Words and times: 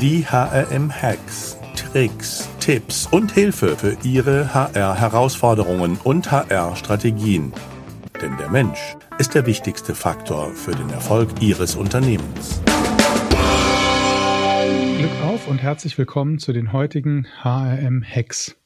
Die 0.00 0.24
HRM-Hacks, 0.24 1.56
Tricks, 1.74 2.48
Tipps 2.60 3.08
und 3.10 3.32
Hilfe 3.32 3.76
für 3.76 3.96
Ihre 4.04 4.54
HR-Herausforderungen 4.54 5.98
und 6.04 6.30
HR-Strategien. 6.30 7.52
Denn 8.22 8.36
der 8.36 8.48
Mensch 8.48 8.78
ist 9.18 9.34
der 9.34 9.44
wichtigste 9.44 9.96
Faktor 9.96 10.52
für 10.52 10.70
den 10.70 10.88
Erfolg 10.90 11.30
Ihres 11.40 11.74
Unternehmens. 11.74 12.62
Glück 14.98 15.22
auf 15.24 15.48
und 15.48 15.58
herzlich 15.58 15.98
willkommen 15.98 16.38
zu 16.38 16.52
den 16.52 16.72
heutigen 16.72 17.26
HRM-Hacks. 17.42 18.56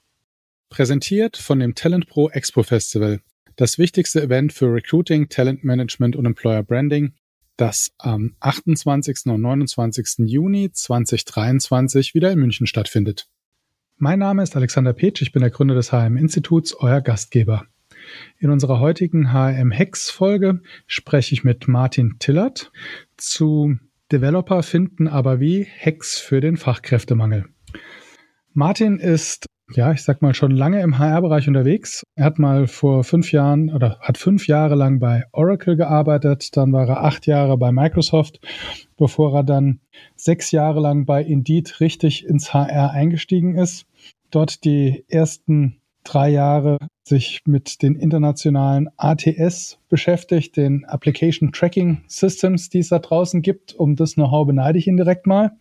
Präsentiert 0.69 1.39
von 1.39 1.61
dem 1.61 1.75
Talent 1.75 2.09
Pro 2.09 2.29
Expo 2.29 2.63
Festival, 2.63 3.21
das 3.57 3.79
wichtigste 3.79 4.21
Event 4.21 4.53
für 4.53 4.67
Recruiting, 4.67 5.31
Talent 5.31 5.65
Management 5.65 6.15
und 6.15 6.27
Employer 6.27 6.63
Branding 6.63 7.15
das 7.63 7.93
am 7.99 8.35
28. 8.41 9.27
und 9.27 9.41
29. 9.41 10.27
Juni 10.27 10.73
2023 10.73 12.13
wieder 12.13 12.33
in 12.33 12.41
München 12.41 12.67
stattfindet. 12.67 13.29
Mein 13.99 14.19
Name 14.19 14.43
ist 14.43 14.57
Alexander 14.57 14.93
Petsch, 14.93 15.23
ich 15.23 15.31
bin 15.31 15.43
der 15.43 15.51
Gründer 15.53 15.77
des 15.77 15.93
HM-Instituts, 15.93 16.75
euer 16.75 17.01
Gastgeber. 17.01 17.67
In 18.41 18.51
unserer 18.51 18.81
heutigen 18.81 19.33
HM-Hex-Folge 19.33 20.61
spreche 20.89 21.35
ich 21.35 21.45
mit 21.45 21.69
Martin 21.69 22.17
Tillert 22.19 22.73
zu 23.17 23.77
Developer 24.11 24.65
finden 24.65 25.07
aber 25.07 25.39
wie 25.39 25.63
Hex 25.63 26.19
für 26.19 26.41
den 26.41 26.57
Fachkräftemangel. 26.57 27.45
Martin 28.53 28.99
ist 28.99 29.47
ja, 29.75 29.93
ich 29.93 30.03
sag 30.03 30.23
mal, 30.23 30.35
schon 30.35 30.51
lange 30.51 30.81
im 30.81 30.99
HR-Bereich 30.99 31.49
unterwegs. 31.49 32.05
Er 32.15 32.27
hat 32.27 32.39
mal 32.39 32.67
vor 32.67 33.05
fünf 33.05 33.33
Jahren 33.33 33.71
oder 33.73 33.99
hat 34.01 34.19
fünf 34.19 34.47
Jahre 34.47 34.75
lang 34.75 34.99
bei 34.99 35.25
Oracle 35.33 35.77
gearbeitet, 35.77 36.57
dann 36.57 36.73
war 36.73 36.89
er 36.89 37.05
acht 37.05 37.27
Jahre 37.27 37.57
bei 37.57 37.73
Microsoft, 37.73 38.41
bevor 38.97 39.35
er 39.35 39.45
dann 39.45 39.81
sechs 40.17 40.51
Jahre 40.51 40.81
lang 40.81 41.07
bei 41.07 41.23
Indeed 41.23 41.81
richtig 41.81 42.27
ins 42.27 42.53
HR 42.53 42.91
eingestiegen 42.91 43.57
ist. 43.57 43.87
Dort 44.31 44.65
die 44.65 45.05
ersten 45.09 45.81
drei 46.05 46.31
Jahre 46.31 46.79
sich 47.05 47.43
mit 47.47 47.83
den 47.83 47.97
internationalen 47.97 48.89
ATS 48.97 49.79
beschäftigt, 49.89 50.57
den 50.57 50.85
Application 50.85 51.53
Tracking 51.53 52.03
Systems, 52.07 52.71
die 52.71 52.79
es 52.79 52.89
da 52.89 52.99
draußen 52.99 53.43
gibt. 53.43 53.75
Um 53.75 53.97
das 53.97 54.15
Know-how 54.15 54.47
beneide 54.47 54.79
ich 54.79 54.87
ihn 54.87 54.97
direkt 54.97 55.27
mal 55.27 55.53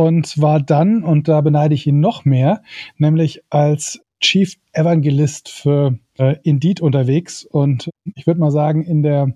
und 0.00 0.40
war 0.40 0.60
dann, 0.60 1.04
und 1.04 1.28
da 1.28 1.42
beneide 1.42 1.74
ich 1.74 1.86
ihn 1.86 2.00
noch 2.00 2.24
mehr, 2.24 2.62
nämlich 2.96 3.42
als 3.50 4.00
Chief 4.22 4.54
Evangelist 4.72 5.50
für 5.50 5.98
äh, 6.16 6.36
Indeed 6.42 6.80
unterwegs. 6.80 7.44
Und 7.44 7.90
ich 8.14 8.26
würde 8.26 8.40
mal 8.40 8.50
sagen, 8.50 8.82
in 8.82 9.02
der 9.02 9.34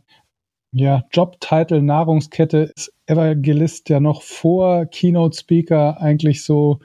ja, 0.73 1.05
Jobtitle 1.13 1.83
Nahrungskette 1.83 2.73
ist 2.75 2.95
Evangelist 3.05 3.91
ja 3.91 4.01
noch 4.01 4.23
vor 4.23 4.87
Keynote 4.87 5.37
Speaker 5.39 6.01
eigentlich 6.01 6.45
so 6.45 6.81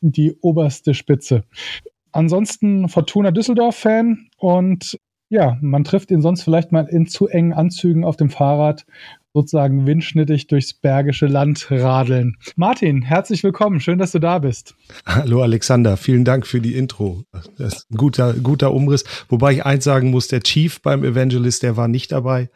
die 0.00 0.32
oberste 0.40 0.94
Spitze. 0.94 1.44
Ansonsten 2.10 2.88
Fortuna 2.88 3.32
Düsseldorf 3.32 3.76
Fan 3.76 4.28
und 4.38 4.98
ja, 5.28 5.58
man 5.60 5.84
trifft 5.84 6.10
ihn 6.10 6.22
sonst 6.22 6.42
vielleicht 6.42 6.72
mal 6.72 6.86
in 6.86 7.06
zu 7.06 7.28
engen 7.28 7.52
Anzügen 7.52 8.02
auf 8.02 8.16
dem 8.16 8.30
Fahrrad 8.30 8.86
sozusagen 9.34 9.84
windschnittig 9.84 10.46
durchs 10.46 10.72
bergische 10.72 11.26
Land 11.26 11.66
radeln. 11.70 12.36
Martin, 12.54 13.02
herzlich 13.02 13.42
willkommen. 13.42 13.80
Schön, 13.80 13.98
dass 13.98 14.12
du 14.12 14.20
da 14.20 14.38
bist. 14.38 14.76
Hallo 15.04 15.42
Alexander, 15.42 15.96
vielen 15.96 16.24
Dank 16.24 16.46
für 16.46 16.60
die 16.60 16.76
Intro. 16.76 17.24
Das 17.58 17.74
ist 17.74 17.90
ein 17.90 17.96
guter, 17.96 18.32
guter 18.34 18.72
Umriss. 18.72 19.04
Wobei 19.28 19.54
ich 19.54 19.66
eins 19.66 19.82
sagen 19.82 20.10
muss, 20.10 20.28
der 20.28 20.40
Chief 20.40 20.80
beim 20.80 21.02
Evangelist, 21.02 21.64
der 21.64 21.76
war 21.76 21.88
nicht 21.88 22.12
dabei. 22.12 22.48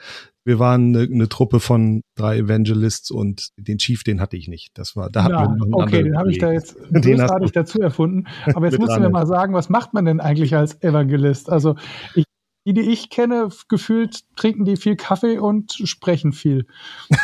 Wir 0.44 0.60
waren 0.60 0.96
eine, 0.96 1.12
eine 1.12 1.28
Truppe 1.28 1.58
von 1.58 2.02
drei 2.14 2.38
Evangelists 2.38 3.10
und 3.10 3.48
den 3.58 3.78
Chief, 3.78 4.04
den 4.04 4.20
hatte 4.20 4.36
ich 4.36 4.46
nicht. 4.46 4.70
Das 4.78 4.94
war, 4.94 5.10
da 5.10 5.28
ja, 5.28 5.40
hatten 5.40 5.58
wir 5.58 5.66
noch 5.66 5.82
Okay, 5.82 6.04
den 6.04 6.16
habe 6.16 6.30
ich 6.30 6.38
da 6.38 6.52
jetzt 6.52 6.76
großartig 6.92 7.50
dazu 7.50 7.80
erfunden. 7.80 8.28
Aber 8.54 8.66
jetzt 8.70 8.78
musst 8.78 8.96
du 8.96 9.00
mir 9.00 9.10
mal 9.10 9.26
sagen, 9.26 9.52
was 9.52 9.68
macht 9.68 9.94
man 9.94 10.04
denn 10.04 10.20
eigentlich 10.20 10.54
als 10.54 10.80
Evangelist? 10.80 11.50
Also 11.50 11.74
ich 12.14 12.24
die, 12.68 12.74
die 12.74 12.92
ich 12.92 13.08
kenne, 13.08 13.48
gefühlt 13.68 14.24
trinken 14.36 14.66
die 14.66 14.76
viel 14.76 14.94
Kaffee 14.94 15.38
und 15.38 15.72
sprechen 15.72 16.34
viel. 16.34 16.66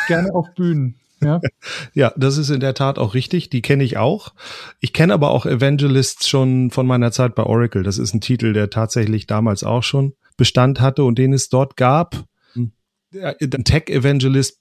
Gerne 0.07 0.33
auf 0.33 0.47
Bühnen. 0.55 0.95
Ja. 1.21 1.39
ja, 1.93 2.11
das 2.17 2.37
ist 2.37 2.49
in 2.49 2.61
der 2.61 2.73
Tat 2.73 2.97
auch 2.97 3.13
richtig. 3.13 3.51
Die 3.51 3.61
kenne 3.61 3.83
ich 3.83 3.97
auch. 3.97 4.33
Ich 4.79 4.91
kenne 4.91 5.13
aber 5.13 5.29
auch 5.29 5.45
Evangelists 5.45 6.27
schon 6.27 6.71
von 6.71 6.87
meiner 6.87 7.11
Zeit 7.11 7.35
bei 7.35 7.43
Oracle. 7.43 7.83
Das 7.83 7.99
ist 7.99 8.15
ein 8.15 8.21
Titel, 8.21 8.53
der 8.53 8.71
tatsächlich 8.71 9.27
damals 9.27 9.63
auch 9.63 9.83
schon 9.83 10.13
Bestand 10.35 10.81
hatte 10.81 11.03
und 11.03 11.19
den 11.19 11.31
es 11.31 11.49
dort 11.49 11.77
gab 11.77 12.25
ein 13.21 13.63
Tech-Evangelist 13.63 14.59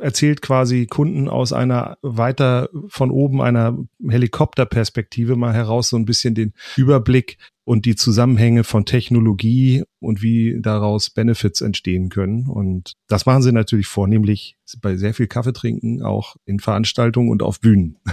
erzählt 0.00 0.42
quasi 0.42 0.86
Kunden 0.86 1.28
aus 1.28 1.52
einer 1.52 1.98
weiter 2.02 2.68
von 2.88 3.10
oben 3.10 3.40
einer 3.40 3.76
Helikopterperspektive 4.06 5.36
mal 5.36 5.54
heraus 5.54 5.88
so 5.88 5.96
ein 5.96 6.04
bisschen 6.04 6.34
den 6.34 6.52
Überblick 6.76 7.38
und 7.64 7.86
die 7.86 7.96
Zusammenhänge 7.96 8.64
von 8.64 8.84
Technologie 8.84 9.84
und 10.00 10.22
wie 10.22 10.60
daraus 10.60 11.10
Benefits 11.10 11.60
entstehen 11.60 12.08
können. 12.10 12.48
Und 12.48 12.92
das 13.08 13.26
machen 13.26 13.42
sie 13.42 13.52
natürlich 13.52 13.86
vornehmlich 13.86 14.56
bei 14.80 14.96
sehr 14.96 15.14
viel 15.14 15.26
Kaffee 15.26 15.52
trinken, 15.52 16.02
auch 16.02 16.36
in 16.44 16.60
Veranstaltungen 16.60 17.30
und 17.30 17.42
auf 17.42 17.60
Bühnen. 17.60 17.98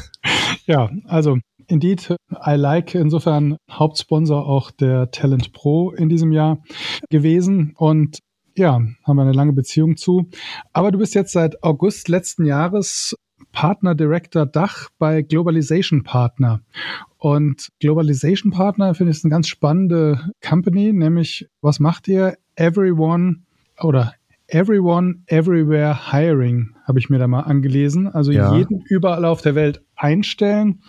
Ja, 0.67 0.91
also 1.06 1.39
Indeed, 1.67 2.16
I 2.45 2.51
like 2.51 2.94
insofern 2.94 3.57
Hauptsponsor 3.69 4.45
auch 4.45 4.72
der 4.72 5.09
Talent 5.09 5.53
Pro 5.53 5.91
in 5.91 6.07
diesem 6.07 6.31
Jahr 6.31 6.62
gewesen 7.09 7.73
und 7.78 8.19
ja, 8.56 8.81
haben 9.03 9.16
wir 9.16 9.23
eine 9.23 9.31
lange 9.31 9.53
Beziehung 9.53 9.97
zu. 9.97 10.29
Aber 10.73 10.91
du 10.91 11.00
bist 11.00 11.16
jetzt 11.16 11.31
seit 11.31 11.63
August 11.63 12.09
letzten 12.09 12.45
Jahres 12.45 13.16
Partner 13.51 13.95
Director 13.95 14.45
Dach 14.45 14.89
bei 14.97 15.22
Globalization 15.22 16.03
Partner. 16.03 16.62
Und 17.17 17.69
Globalization 17.79 18.51
Partner 18.51 18.95
finde 18.95 19.12
ich 19.12 19.23
eine 19.23 19.31
ganz 19.31 19.47
spannende 19.47 20.31
Company, 20.41 20.94
nämlich 20.94 21.47
was 21.62 21.79
macht 21.79 22.07
ihr? 22.07 22.38
Everyone 22.56 23.41
oder 23.79 24.13
Everyone 24.47 25.22
Everywhere 25.28 26.12
Hiring 26.12 26.75
habe 26.85 27.00
ich 27.00 27.09
mir 27.09 27.19
da 27.19 27.28
mal 27.28 27.41
angelesen. 27.41 28.07
Also 28.07 28.31
ja. 28.31 28.53
jeden 28.56 28.81
überall 28.81 29.23
auf 29.23 29.41
der 29.41 29.56
Welt 29.56 29.81
einstellen 29.95 30.81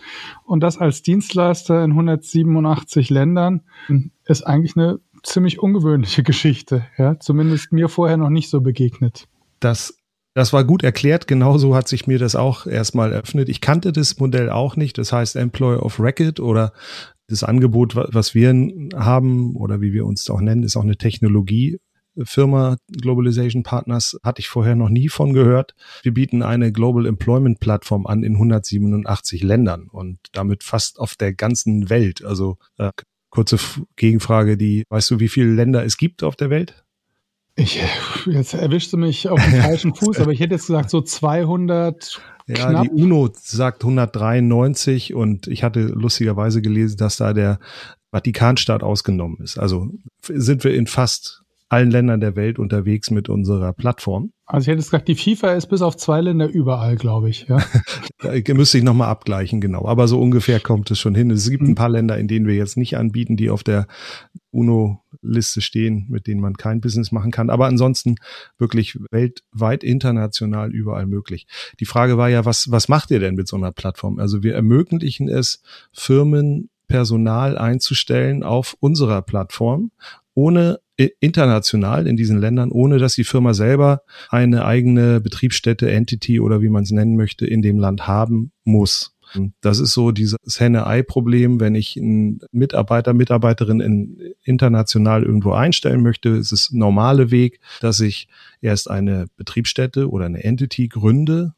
und 0.44 0.61
das 0.61 0.79
als 0.79 1.03
Dienstleister 1.03 1.84
in 1.84 1.93
187 1.93 3.11
Ländern 3.11 3.62
ist 4.25 4.43
eigentlich 4.43 4.77
eine 4.77 4.99
ziemlich 5.23 5.61
ungewöhnliche 5.61 6.23
Geschichte, 6.25 6.84
ja, 6.99 7.19
zumindest 7.21 7.73
mir 7.73 7.89
vorher 7.89 8.17
noch 8.17 8.31
nicht 8.31 8.50
so 8.50 8.61
begegnet. 8.61 9.29
Das 9.61 9.97
das 10.34 10.53
war 10.53 10.65
gut 10.65 10.82
erklärt. 10.82 11.26
Genauso 11.26 11.75
hat 11.75 11.88
sich 11.88 12.06
mir 12.06 12.19
das 12.19 12.37
auch 12.37 12.66
erstmal 12.66 13.12
eröffnet. 13.12 13.48
Ich 13.48 13.60
kannte 13.60 13.93
das 13.93 14.19
Modell 14.19 14.50
auch 14.50 14.76
nicht. 14.76 14.97
Das 14.98 15.12
heißt 15.12 15.37
Employer 15.37 15.82
of 15.82 16.00
Record 16.00 16.41
oder 16.41 16.72
das 17.28 17.44
Angebot, 17.44 17.94
was 17.97 18.34
wir 18.34 18.50
haben 18.94 19.56
oder 19.56 19.81
wie 19.81 19.93
wir 19.93 20.04
uns 20.06 20.28
auch 20.28 20.41
nennen, 20.41 20.65
ist 20.65 20.76
auch 20.76 20.82
eine 20.82 20.97
Technologiefirma 20.97 22.76
Globalization 23.00 23.62
Partners 23.62 24.19
hatte 24.22 24.41
ich 24.41 24.48
vorher 24.48 24.76
noch 24.76 24.91
nie 24.91 25.09
von 25.09 25.32
gehört. 25.32 25.75
Wir 26.03 26.12
bieten 26.12 26.43
eine 26.43 26.72
Global 26.72 27.06
Employment 27.06 27.60
Plattform 27.60 28.06
an 28.06 28.22
in 28.22 28.34
187 28.34 29.43
Ländern 29.43 29.88
und 29.88 30.19
damit 30.32 30.62
fast 30.62 30.99
auf 30.99 31.14
der 31.14 31.32
ganzen 31.32 31.88
Welt. 31.88 32.25
Also 32.25 32.59
äh, 32.76 32.91
kurze 33.31 33.59
Gegenfrage, 33.97 34.56
die, 34.56 34.84
weißt 34.91 35.10
du, 35.10 35.20
wie 35.20 35.28
viele 35.28 35.54
Länder 35.54 35.84
es 35.84 35.97
gibt 35.97 36.22
auf 36.22 36.37
der 36.37 36.50
Welt? 36.50 36.84
Ich, 37.55 37.81
jetzt 38.27 38.55
erwischst 38.55 38.93
du 38.93 38.97
mich 38.97 39.29
auf 39.29 39.43
dem 39.43 39.53
falschen 39.61 39.95
Fuß, 39.95 40.21
aber 40.21 40.33
ich 40.33 40.41
hätte 40.41 40.55
jetzt 40.55 40.67
gesagt 40.67 40.91
so 40.91 41.01
200. 41.01 42.21
Ja, 42.47 42.71
knapp. 42.71 42.85
die 42.85 42.91
UNO 42.91 43.31
sagt 43.35 43.83
193 43.85 45.15
und 45.15 45.47
ich 45.47 45.62
hatte 45.62 45.83
lustigerweise 45.83 46.62
gelesen, 46.62 46.97
dass 46.97 47.17
da 47.17 47.33
der 47.33 47.59
Vatikanstaat 48.11 48.83
ausgenommen 48.83 49.39
ist. 49.43 49.59
Also 49.59 49.91
sind 50.23 50.65
wir 50.65 50.75
in 50.75 50.87
fast 50.87 51.43
allen 51.69 51.91
Ländern 51.91 52.21
der 52.21 52.37
Welt 52.37 52.59
unterwegs 52.59 53.11
mit 53.11 53.29
unserer 53.29 53.73
Plattform. 53.73 54.32
Also 54.52 54.64
ich 54.64 54.69
hätte 54.69 54.84
gesagt, 54.84 55.08
die 55.08 55.14
FIFA 55.14 55.54
ist 55.54 55.69
bis 55.69 55.81
auf 55.81 55.96
zwei 55.96 56.20
Länder 56.20 56.46
überall, 56.46 56.96
glaube 56.96 57.31
ich. 57.31 57.46
Ja. 57.49 57.64
da 58.44 58.54
müsste 58.54 58.76
ich 58.76 58.84
nochmal 58.84 59.08
abgleichen, 59.08 59.62
genau. 59.62 59.87
Aber 59.87 60.06
so 60.08 60.20
ungefähr 60.20 60.60
kommt 60.60 60.90
es 60.90 60.99
schon 60.99 61.14
hin. 61.14 61.31
Es 61.31 61.49
gibt 61.49 61.62
ein 61.62 61.70
mhm. 61.70 61.75
paar 61.75 61.88
Länder, 61.88 62.19
in 62.19 62.28
denen 62.28 62.46
wir 62.46 62.54
jetzt 62.54 62.76
nicht 62.76 62.99
anbieten, 62.99 63.38
die 63.38 63.49
auf 63.49 63.62
der 63.62 63.87
UNO-Liste 64.50 65.62
stehen, 65.62 66.06
mit 66.10 66.26
denen 66.26 66.43
man 66.43 66.58
kein 66.58 66.82
Business 66.82 67.12
machen 67.12 67.31
kann. 67.31 67.49
Aber 67.49 67.64
ansonsten 67.64 68.16
wirklich 68.58 68.99
weltweit, 69.10 69.82
international, 69.82 70.70
überall 70.70 71.06
möglich. 71.06 71.46
Die 71.81 71.87
Frage 71.87 72.19
war 72.19 72.28
ja, 72.28 72.44
was, 72.44 72.70
was 72.70 72.90
macht 72.90 73.10
ihr 73.10 73.20
denn 73.20 73.37
mit 73.37 73.49
so 73.49 73.56
einer 73.56 73.72
Plattform? 73.72 74.19
Also 74.19 74.43
wir 74.43 74.54
ermöglichen 74.54 75.31
es, 75.31 75.62
Firmen 75.94 76.69
Personal 76.88 77.56
einzustellen 77.56 78.43
auf 78.43 78.76
unserer 78.81 79.22
Plattform, 79.22 79.93
ohne 80.34 80.78
international 81.20 82.06
in 82.06 82.16
diesen 82.16 82.38
Ländern, 82.38 82.70
ohne 82.70 82.99
dass 82.99 83.14
die 83.14 83.25
Firma 83.25 83.54
selber 83.54 84.02
eine 84.28 84.64
eigene 84.64 85.20
Betriebsstätte, 85.20 85.90
Entity 85.90 86.40
oder 86.40 86.62
wie 86.62 86.69
man 86.69 86.84
es 86.84 86.90
nennen 86.90 87.16
möchte, 87.16 87.46
in 87.46 87.62
dem 87.62 87.78
Land 87.78 88.06
haben 88.06 88.52
muss. 88.64 89.12
Das 89.60 89.78
ist 89.78 89.93
so 89.93 90.10
dieses 90.10 90.38
Henne-Ei-Problem, 90.58 91.60
wenn 91.60 91.75
ich 91.75 91.96
einen 91.96 92.40
Mitarbeiter, 92.52 93.14
Mitarbeiterin 93.14 93.81
in, 93.81 94.34
international 94.44 95.22
irgendwo 95.22 95.52
einstellen 95.52 96.02
möchte, 96.02 96.31
ist 96.31 96.52
es 96.52 96.70
normale 96.72 97.31
Weg, 97.31 97.60
dass 97.81 98.00
ich 98.00 98.28
erst 98.60 98.90
eine 98.90 99.26
Betriebsstätte 99.37 100.10
oder 100.10 100.26
eine 100.26 100.44
Entity 100.44 100.88
gründe 100.88 101.54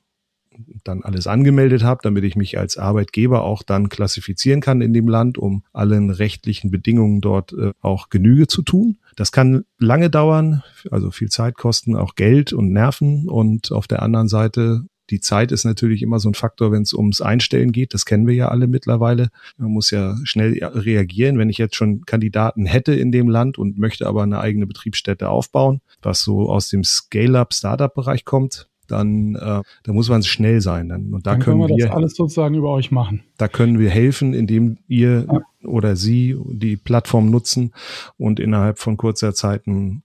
dann 0.85 1.03
alles 1.03 1.27
angemeldet 1.27 1.83
habe, 1.83 2.01
damit 2.03 2.25
ich 2.25 2.37
mich 2.37 2.59
als 2.59 2.77
Arbeitgeber 2.77 3.45
auch 3.45 3.62
dann 3.62 3.89
klassifizieren 3.89 4.61
kann 4.61 4.81
in 4.81 4.93
dem 4.93 5.09
Land, 5.09 5.39
um 5.39 5.65
allen 5.73 6.11
rechtlichen 6.11 6.71
Bedingungen 6.71 7.21
dort 7.21 7.53
äh, 7.53 7.73
auch 7.81 8.09
Genüge 8.11 8.47
zu 8.47 8.62
tun. 8.62 8.99
Das 9.17 9.33
kann 9.33 9.65
lange 9.79 10.11
dauern, 10.11 10.62
also 10.91 11.11
viel 11.11 11.29
Zeit 11.29 11.56
kosten, 11.56 11.97
auch 11.97 12.15
Geld 12.15 12.53
und 12.53 12.73
Nerven. 12.73 13.29
Und 13.29 13.73
auf 13.73 13.87
der 13.87 14.03
anderen 14.03 14.29
Seite 14.29 14.85
die 15.11 15.21
Zeit 15.21 15.53
ist 15.53 15.65
natürlich 15.65 16.03
immer 16.03 16.19
so 16.19 16.31
ein 16.31 16.35
Faktor, 16.35 16.73
wenn 16.73 16.83
es 16.83 16.95
ums 16.95 17.21
Einstellen 17.21 17.73
geht. 17.73 17.93
Das 17.93 18.06
kennen 18.06 18.27
wir 18.27 18.35
ja 18.35 18.49
alle 18.49 18.67
mittlerweile. 18.67 19.29
Man 19.59 19.71
muss 19.71 19.91
ja 19.91 20.17
schnell 20.25 20.59
reagieren. 20.65 21.39
Wenn 21.39 21.51
ich 21.51 21.59
jetzt 21.59 21.77
schon 21.77 22.06
Kandidaten 22.06 22.65
hätte 22.65 22.95
in 22.95 23.12
dem 23.12 23.29
Land 23.29 23.59
und 23.59 23.79
möchte 23.79 24.06
aber 24.06 24.23
eine 24.23 24.41
eigene 24.41 24.67
Betriebsstätte 24.67 25.29
aufbauen, 25.29 25.83
was 26.01 26.23
so 26.23 26.51
aus 26.51 26.69
dem 26.69 26.85
Scale-up-Startup-Bereich 26.85 28.25
kommt, 28.25 28.69
dann 28.89 29.35
äh, 29.35 29.63
da 29.83 29.93
muss 29.93 30.09
man 30.09 30.23
schnell 30.23 30.61
sein. 30.61 30.89
Dann, 30.89 31.13
und 31.13 31.27
da 31.27 31.33
dann 31.33 31.41
können, 31.41 31.61
können 31.61 31.77
wir 31.79 31.87
das 31.87 31.95
alles 31.95 32.17
sozusagen 32.17 32.55
über 32.55 32.71
euch 32.71 32.91
machen. 32.91 33.23
Da 33.37 33.49
können 33.49 33.79
wir 33.79 33.91
helfen, 33.91 34.35
indem 34.35 34.79
ihr 34.87 35.27
oder 35.65 35.97
sie 35.97 36.37
die 36.47 36.77
Plattform 36.77 37.31
nutzen 37.31 37.73
und 38.17 38.39
innerhalb 38.39 38.79
von 38.79 38.97
kurzer 38.97 39.35
Zeit 39.35 39.67
ein 39.67 40.05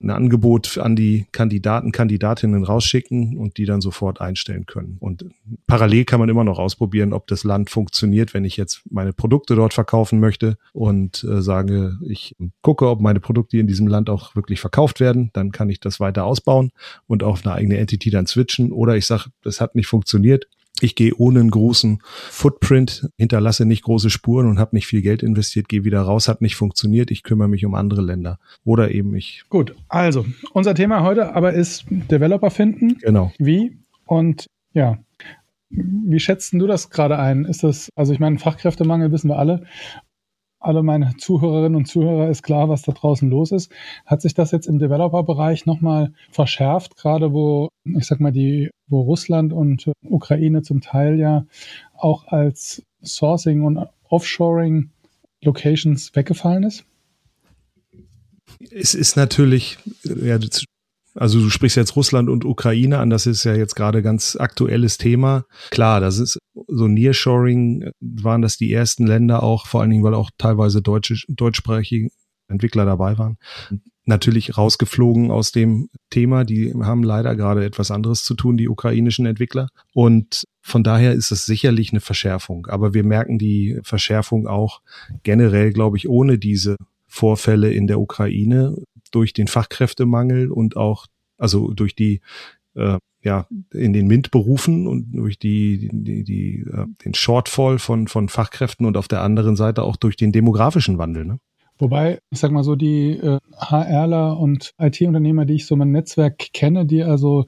ein 0.00 0.10
Angebot 0.10 0.78
an 0.78 0.96
die 0.96 1.26
Kandidaten, 1.32 1.92
Kandidatinnen 1.92 2.64
rausschicken 2.64 3.36
und 3.36 3.56
die 3.56 3.64
dann 3.64 3.80
sofort 3.80 4.20
einstellen 4.20 4.66
können. 4.66 4.96
Und 5.00 5.24
parallel 5.66 6.04
kann 6.04 6.20
man 6.20 6.28
immer 6.28 6.44
noch 6.44 6.58
ausprobieren, 6.58 7.12
ob 7.12 7.26
das 7.26 7.44
Land 7.44 7.70
funktioniert, 7.70 8.34
wenn 8.34 8.44
ich 8.44 8.56
jetzt 8.56 8.82
meine 8.90 9.12
Produkte 9.12 9.54
dort 9.54 9.74
verkaufen 9.74 10.20
möchte 10.20 10.56
und 10.72 11.24
äh, 11.24 11.40
sage, 11.40 11.98
ich 12.06 12.36
gucke, 12.62 12.88
ob 12.88 13.00
meine 13.00 13.20
Produkte 13.20 13.58
in 13.58 13.66
diesem 13.66 13.86
Land 13.86 14.10
auch 14.10 14.34
wirklich 14.34 14.60
verkauft 14.60 15.00
werden, 15.00 15.30
dann 15.32 15.52
kann 15.52 15.70
ich 15.70 15.80
das 15.80 16.00
weiter 16.00 16.24
ausbauen 16.24 16.70
und 17.06 17.22
auf 17.22 17.44
eine 17.44 17.54
eigene 17.54 17.78
Entity 17.78 18.10
dann 18.10 18.26
switchen. 18.26 18.72
Oder 18.72 18.96
ich 18.96 19.06
sage, 19.06 19.30
das 19.42 19.60
hat 19.60 19.74
nicht 19.74 19.86
funktioniert, 19.86 20.48
ich 20.80 20.94
gehe 20.94 21.14
ohne 21.16 21.40
einen 21.40 21.50
großen 21.50 22.00
Footprint, 22.04 23.08
hinterlasse 23.16 23.64
nicht 23.64 23.82
große 23.82 24.10
Spuren 24.10 24.46
und 24.46 24.58
habe 24.58 24.76
nicht 24.76 24.86
viel 24.86 25.02
Geld 25.02 25.22
investiert, 25.22 25.68
gehe 25.68 25.84
wieder 25.84 26.02
raus, 26.02 26.28
hat 26.28 26.42
nicht 26.42 26.56
funktioniert, 26.56 27.10
ich 27.10 27.22
kümmere 27.22 27.48
mich 27.48 27.64
um 27.64 27.74
andere 27.74 28.02
Länder. 28.02 28.38
Oder 28.64 28.90
eben 28.90 29.14
ich. 29.14 29.44
Gut, 29.48 29.74
also 29.88 30.26
unser 30.52 30.74
Thema 30.74 31.02
heute 31.02 31.34
aber 31.34 31.52
ist 31.52 31.84
Developer 31.88 32.50
finden. 32.50 32.98
Genau. 32.98 33.32
Wie? 33.38 33.78
Und 34.04 34.46
ja, 34.72 34.98
wie 35.70 36.20
schätzt 36.20 36.52
du 36.52 36.66
das 36.66 36.90
gerade 36.90 37.18
ein? 37.18 37.44
Ist 37.44 37.64
das, 37.64 37.90
also 37.96 38.12
ich 38.12 38.20
meine, 38.20 38.38
Fachkräftemangel 38.38 39.10
wissen 39.12 39.28
wir 39.28 39.38
alle 39.38 39.66
alle 40.58 40.82
meine 40.82 41.16
Zuhörerinnen 41.16 41.76
und 41.76 41.86
Zuhörer 41.86 42.28
ist 42.28 42.42
klar, 42.42 42.68
was 42.68 42.82
da 42.82 42.92
draußen 42.92 43.28
los 43.28 43.52
ist. 43.52 43.70
Hat 44.04 44.22
sich 44.22 44.34
das 44.34 44.50
jetzt 44.50 44.66
im 44.66 44.78
Developer-Bereich 44.78 45.66
nochmal 45.66 46.12
verschärft, 46.30 46.96
gerade 46.96 47.32
wo, 47.32 47.68
ich 47.84 48.06
sag 48.06 48.20
mal, 48.20 48.32
die, 48.32 48.70
wo 48.88 49.02
Russland 49.02 49.52
und 49.52 49.90
Ukraine 50.02 50.62
zum 50.62 50.80
Teil 50.80 51.18
ja 51.18 51.44
auch 51.94 52.26
als 52.28 52.82
Sourcing 53.02 53.62
und 53.62 53.86
Offshoring 54.08 54.90
Locations 55.42 56.14
weggefallen 56.14 56.64
ist? 56.64 56.84
Es 58.70 58.94
ist 58.94 59.16
natürlich, 59.16 59.78
ja, 60.04 60.38
also 61.16 61.40
du 61.40 61.50
sprichst 61.50 61.76
jetzt 61.76 61.96
Russland 61.96 62.28
und 62.28 62.44
Ukraine 62.44 62.98
an, 62.98 63.10
das 63.10 63.26
ist 63.26 63.44
ja 63.44 63.54
jetzt 63.54 63.74
gerade 63.74 64.02
ganz 64.02 64.36
aktuelles 64.36 64.98
Thema. 64.98 65.44
Klar, 65.70 66.00
das 66.00 66.18
ist 66.18 66.38
so 66.68 66.88
Nearshoring, 66.88 67.90
waren 68.00 68.42
das 68.42 68.56
die 68.56 68.72
ersten 68.72 69.06
Länder 69.06 69.42
auch, 69.42 69.66
vor 69.66 69.80
allen 69.80 69.90
Dingen, 69.90 70.04
weil 70.04 70.14
auch 70.14 70.30
teilweise 70.38 70.82
deutsche, 70.82 71.16
deutschsprachige 71.28 72.10
Entwickler 72.48 72.84
dabei 72.84 73.18
waren. 73.18 73.38
Natürlich 74.04 74.56
rausgeflogen 74.56 75.32
aus 75.32 75.50
dem 75.50 75.88
Thema. 76.10 76.44
Die 76.44 76.72
haben 76.74 77.02
leider 77.02 77.34
gerade 77.34 77.64
etwas 77.64 77.90
anderes 77.90 78.22
zu 78.22 78.34
tun, 78.34 78.56
die 78.56 78.68
ukrainischen 78.68 79.26
Entwickler. 79.26 79.68
Und 79.92 80.44
von 80.62 80.84
daher 80.84 81.12
ist 81.12 81.32
es 81.32 81.44
sicherlich 81.44 81.90
eine 81.90 82.00
Verschärfung. 82.00 82.66
Aber 82.66 82.94
wir 82.94 83.02
merken 83.02 83.38
die 83.38 83.80
Verschärfung 83.82 84.46
auch 84.46 84.80
generell, 85.24 85.72
glaube 85.72 85.96
ich, 85.96 86.08
ohne 86.08 86.38
diese 86.38 86.76
Vorfälle 87.08 87.72
in 87.72 87.88
der 87.88 87.98
Ukraine 87.98 88.76
durch 89.16 89.32
den 89.32 89.48
Fachkräftemangel 89.48 90.52
und 90.52 90.76
auch, 90.76 91.06
also 91.38 91.72
durch 91.72 91.94
die, 91.94 92.20
äh, 92.74 92.98
ja, 93.22 93.46
in 93.72 93.94
den 93.94 94.06
MINT-Berufen 94.08 94.86
und 94.86 95.12
durch 95.12 95.38
die, 95.38 95.88
die, 95.90 96.22
die, 96.22 96.66
äh, 96.70 96.84
den 97.02 97.14
Shortfall 97.14 97.78
von, 97.78 98.08
von 98.08 98.28
Fachkräften 98.28 98.84
und 98.84 98.98
auf 98.98 99.08
der 99.08 99.22
anderen 99.22 99.56
Seite 99.56 99.84
auch 99.84 99.96
durch 99.96 100.16
den 100.16 100.32
demografischen 100.32 100.98
Wandel. 100.98 101.24
Ne? 101.24 101.40
Wobei, 101.78 102.18
ich 102.28 102.38
sag 102.38 102.50
mal 102.50 102.62
so, 102.62 102.76
die 102.76 103.12
äh, 103.12 103.38
HRler 103.58 104.38
und 104.38 104.74
IT-Unternehmer, 104.78 105.46
die 105.46 105.54
ich 105.54 105.66
so 105.66 105.76
mein 105.76 105.92
Netzwerk 105.92 106.52
kenne, 106.52 106.84
die 106.84 107.02
also 107.02 107.46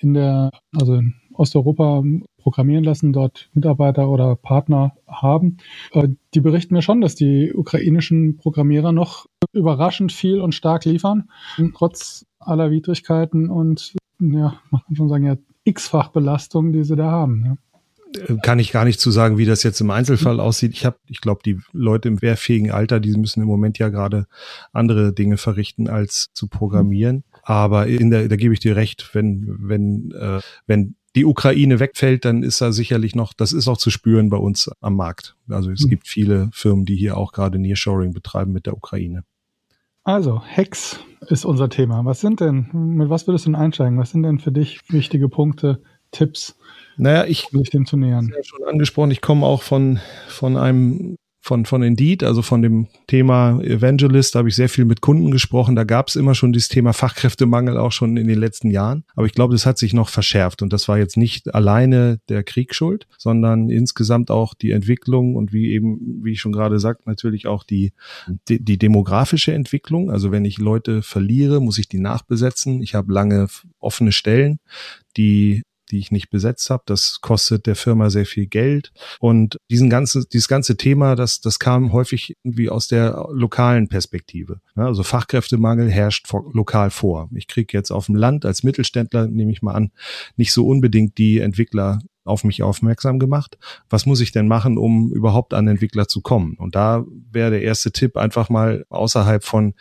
in 0.00 0.14
der, 0.14 0.52
also 0.74 0.94
in 0.94 1.14
Osteuropa 1.34 2.02
programmieren 2.40 2.84
lassen, 2.84 3.12
dort 3.12 3.48
Mitarbeiter 3.52 4.08
oder 4.08 4.36
Partner 4.36 4.94
haben. 5.06 5.58
Äh, 5.92 6.08
die 6.34 6.40
berichten 6.40 6.74
mir 6.74 6.82
schon, 6.82 7.00
dass 7.00 7.14
die 7.14 7.52
ukrainischen 7.54 8.36
Programmierer 8.36 8.92
noch 8.92 9.26
überraschend 9.52 10.12
viel 10.12 10.40
und 10.40 10.54
stark 10.54 10.84
liefern, 10.84 11.28
trotz 11.74 12.26
aller 12.38 12.70
Widrigkeiten 12.70 13.50
und 13.50 13.94
ja, 14.20 14.60
man 14.70 14.82
kann 14.86 14.96
schon 14.96 15.08
sagen, 15.08 15.24
ja, 15.24 15.36
x-fach 15.64 16.08
Belastung, 16.08 16.72
die 16.72 16.84
sie 16.84 16.96
da 16.96 17.10
haben. 17.10 17.44
Ja 17.44 17.56
kann 18.42 18.58
ich 18.58 18.72
gar 18.72 18.84
nicht 18.84 19.00
zu 19.00 19.10
sagen, 19.10 19.38
wie 19.38 19.44
das 19.44 19.62
jetzt 19.62 19.80
im 19.80 19.90
Einzelfall 19.90 20.40
aussieht. 20.40 20.72
Ich 20.72 20.84
habe, 20.84 20.96
ich 21.06 21.20
glaube, 21.20 21.42
die 21.44 21.58
Leute 21.72 22.08
im 22.08 22.22
wehrfähigen 22.22 22.70
Alter, 22.70 23.00
die 23.00 23.12
müssen 23.12 23.40
im 23.40 23.46
Moment 23.46 23.78
ja 23.78 23.88
gerade 23.88 24.26
andere 24.72 25.12
Dinge 25.12 25.36
verrichten 25.36 25.88
als 25.88 26.30
zu 26.32 26.48
programmieren. 26.48 27.24
Aber 27.42 27.86
in 27.86 28.10
der, 28.10 28.28
da 28.28 28.36
gebe 28.36 28.54
ich 28.54 28.60
dir 28.60 28.76
recht, 28.76 29.10
wenn 29.14 29.56
wenn 29.60 30.12
äh, 30.12 30.40
wenn 30.66 30.96
die 31.16 31.24
Ukraine 31.24 31.80
wegfällt, 31.80 32.24
dann 32.24 32.42
ist 32.42 32.60
da 32.60 32.72
sicherlich 32.72 33.14
noch, 33.14 33.32
das 33.32 33.52
ist 33.52 33.68
auch 33.68 33.76
zu 33.76 33.90
spüren 33.90 34.30
bei 34.30 34.36
uns 34.36 34.70
am 34.80 34.96
Markt. 34.96 35.36
Also 35.48 35.70
es 35.70 35.84
mhm. 35.84 35.90
gibt 35.90 36.06
viele 36.06 36.50
Firmen, 36.52 36.84
die 36.84 36.96
hier 36.96 37.16
auch 37.16 37.32
gerade 37.32 37.58
Nearshoring 37.58 38.12
betreiben 38.12 38.52
mit 38.52 38.66
der 38.66 38.76
Ukraine. 38.76 39.24
Also, 40.02 40.42
Hex 40.42 40.98
ist 41.28 41.44
unser 41.44 41.68
Thema. 41.68 42.04
Was 42.04 42.20
sind 42.20 42.40
denn, 42.40 42.70
mit 42.72 43.10
was 43.10 43.26
würdest 43.26 43.44
du 43.44 43.50
denn 43.50 43.60
einsteigen? 43.60 43.98
Was 43.98 44.10
sind 44.10 44.22
denn 44.22 44.38
für 44.38 44.52
dich 44.52 44.80
wichtige 44.88 45.28
Punkte, 45.28 45.82
Tipps, 46.10 46.56
naja, 46.96 47.24
ich, 47.24 47.52
um 47.52 47.60
sich 47.60 47.70
dem 47.70 47.86
zu 47.86 47.96
nähern? 47.96 48.28
Ich 48.28 48.36
ja 48.36 48.42
schon 48.42 48.66
angesprochen, 48.66 49.10
ich 49.10 49.20
komme 49.20 49.46
auch 49.46 49.62
von, 49.62 50.00
von 50.28 50.56
einem 50.56 51.16
von, 51.42 51.64
von 51.64 51.82
Indeed, 51.82 52.22
also 52.22 52.42
von 52.42 52.60
dem 52.60 52.86
Thema 53.06 53.60
Evangelist, 53.62 54.34
da 54.34 54.40
habe 54.40 54.50
ich 54.50 54.56
sehr 54.56 54.68
viel 54.68 54.84
mit 54.84 55.00
Kunden 55.00 55.30
gesprochen. 55.30 55.74
Da 55.74 55.84
gab 55.84 56.08
es 56.08 56.16
immer 56.16 56.34
schon 56.34 56.52
dieses 56.52 56.68
Thema 56.68 56.92
Fachkräftemangel 56.92 57.78
auch 57.78 57.92
schon 57.92 58.18
in 58.18 58.28
den 58.28 58.38
letzten 58.38 58.70
Jahren. 58.70 59.04
Aber 59.16 59.26
ich 59.26 59.32
glaube, 59.32 59.54
das 59.54 59.64
hat 59.64 59.78
sich 59.78 59.94
noch 59.94 60.10
verschärft. 60.10 60.60
Und 60.60 60.72
das 60.72 60.86
war 60.86 60.98
jetzt 60.98 61.16
nicht 61.16 61.54
alleine 61.54 62.20
der 62.28 62.42
Krieg 62.42 62.74
schuld, 62.74 63.06
sondern 63.16 63.70
insgesamt 63.70 64.30
auch 64.30 64.52
die 64.52 64.70
Entwicklung 64.70 65.34
und 65.34 65.52
wie 65.52 65.72
eben, 65.72 66.20
wie 66.22 66.32
ich 66.32 66.40
schon 66.40 66.52
gerade 66.52 66.78
sagt, 66.78 67.06
natürlich 67.06 67.46
auch 67.46 67.64
die, 67.64 67.94
die, 68.48 68.62
die 68.62 68.76
demografische 68.78 69.54
Entwicklung. 69.54 70.10
Also 70.10 70.30
wenn 70.32 70.44
ich 70.44 70.58
Leute 70.58 71.00
verliere, 71.00 71.60
muss 71.60 71.78
ich 71.78 71.88
die 71.88 72.00
nachbesetzen. 72.00 72.82
Ich 72.82 72.94
habe 72.94 73.12
lange 73.12 73.48
offene 73.78 74.12
Stellen 74.12 74.58
die 75.16 75.62
die 75.90 75.98
ich 75.98 76.10
nicht 76.10 76.30
besetzt 76.30 76.70
habe. 76.70 76.82
Das 76.86 77.20
kostet 77.20 77.66
der 77.66 77.76
Firma 77.76 78.10
sehr 78.10 78.26
viel 78.26 78.46
Geld. 78.46 78.92
Und 79.18 79.58
diesen 79.70 79.90
ganzen, 79.90 80.24
dieses 80.32 80.48
ganze 80.48 80.76
Thema, 80.76 81.16
das, 81.16 81.40
das 81.40 81.58
kam 81.58 81.92
häufig 81.92 82.36
irgendwie 82.42 82.70
aus 82.70 82.88
der 82.88 83.26
lokalen 83.32 83.88
Perspektive. 83.88 84.60
Also 84.74 85.02
Fachkräftemangel 85.02 85.90
herrscht 85.90 86.26
lokal 86.52 86.90
vor. 86.90 87.28
Ich 87.34 87.48
kriege 87.48 87.76
jetzt 87.76 87.90
auf 87.90 88.06
dem 88.06 88.14
Land 88.14 88.44
als 88.44 88.62
Mittelständler, 88.62 89.26
nehme 89.26 89.52
ich 89.52 89.62
mal 89.62 89.74
an, 89.74 89.90
nicht 90.36 90.52
so 90.52 90.66
unbedingt 90.66 91.18
die 91.18 91.38
Entwickler 91.38 92.00
auf 92.30 92.44
mich 92.44 92.62
aufmerksam 92.62 93.18
gemacht. 93.18 93.58
Was 93.88 94.06
muss 94.06 94.20
ich 94.20 94.32
denn 94.32 94.48
machen, 94.48 94.78
um 94.78 95.12
überhaupt 95.12 95.52
an 95.52 95.68
Entwickler 95.68 96.08
zu 96.08 96.22
kommen? 96.22 96.56
Und 96.56 96.74
da 96.74 97.04
wäre 97.30 97.50
der 97.50 97.62
erste 97.62 97.92
Tipp 97.92 98.16
einfach 98.16 98.48
mal 98.48 98.86
außerhalb 98.88 99.44
von 99.44 99.74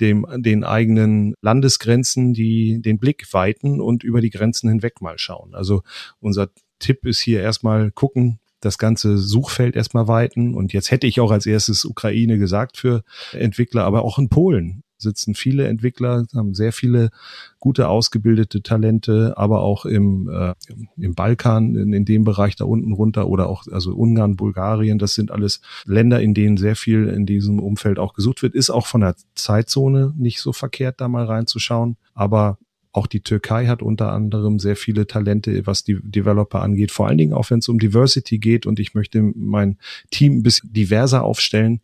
dem, 0.00 0.26
den 0.36 0.64
eigenen 0.64 1.34
Landesgrenzen, 1.40 2.34
die 2.34 2.80
den 2.80 2.98
Blick 2.98 3.32
weiten 3.32 3.80
und 3.80 4.04
über 4.04 4.20
die 4.20 4.30
Grenzen 4.30 4.68
hinweg 4.68 5.00
mal 5.00 5.18
schauen. 5.18 5.54
Also 5.54 5.82
unser 6.20 6.48
Tipp 6.78 7.04
ist 7.06 7.20
hier 7.20 7.40
erstmal 7.40 7.90
gucken, 7.90 8.38
das 8.60 8.78
ganze 8.78 9.18
Suchfeld 9.18 9.76
erstmal 9.76 10.08
weiten. 10.08 10.54
Und 10.54 10.72
jetzt 10.72 10.90
hätte 10.90 11.06
ich 11.06 11.20
auch 11.20 11.30
als 11.30 11.46
erstes 11.46 11.84
Ukraine 11.84 12.38
gesagt 12.38 12.76
für 12.76 13.02
Entwickler, 13.32 13.84
aber 13.84 14.02
auch 14.02 14.18
in 14.18 14.28
Polen 14.28 14.83
sitzen 14.98 15.34
viele 15.34 15.66
Entwickler, 15.66 16.26
haben 16.34 16.54
sehr 16.54 16.72
viele 16.72 17.10
gute 17.58 17.88
ausgebildete 17.88 18.62
Talente, 18.62 19.34
aber 19.36 19.60
auch 19.60 19.84
im, 19.86 20.28
äh, 20.28 20.54
im 20.96 21.14
Balkan, 21.14 21.74
in, 21.76 21.92
in 21.92 22.04
dem 22.04 22.24
Bereich 22.24 22.56
da 22.56 22.64
unten 22.64 22.92
runter 22.92 23.28
oder 23.28 23.48
auch 23.48 23.64
also 23.70 23.94
Ungarn, 23.94 24.36
Bulgarien, 24.36 24.98
das 24.98 25.14
sind 25.14 25.30
alles 25.30 25.60
Länder, 25.84 26.20
in 26.20 26.34
denen 26.34 26.56
sehr 26.56 26.76
viel 26.76 27.08
in 27.08 27.26
diesem 27.26 27.58
Umfeld 27.58 27.98
auch 27.98 28.14
gesucht 28.14 28.42
wird. 28.42 28.54
Ist 28.54 28.70
auch 28.70 28.86
von 28.86 29.00
der 29.00 29.14
Zeitzone 29.34 30.12
nicht 30.16 30.40
so 30.40 30.52
verkehrt, 30.52 31.00
da 31.00 31.08
mal 31.08 31.24
reinzuschauen. 31.24 31.96
Aber 32.14 32.58
auch 32.94 33.08
die 33.08 33.22
Türkei 33.22 33.66
hat 33.66 33.82
unter 33.82 34.12
anderem 34.12 34.60
sehr 34.60 34.76
viele 34.76 35.08
Talente, 35.08 35.66
was 35.66 35.82
die 35.82 35.98
Developer 36.00 36.62
angeht. 36.62 36.92
Vor 36.92 37.08
allen 37.08 37.18
Dingen 37.18 37.32
auch, 37.32 37.50
wenn 37.50 37.58
es 37.58 37.68
um 37.68 37.80
Diversity 37.80 38.38
geht 38.38 38.66
und 38.66 38.78
ich 38.78 38.94
möchte 38.94 39.20
mein 39.20 39.78
Team 40.12 40.38
ein 40.38 40.42
bisschen 40.44 40.72
diverser 40.72 41.24
aufstellen, 41.24 41.80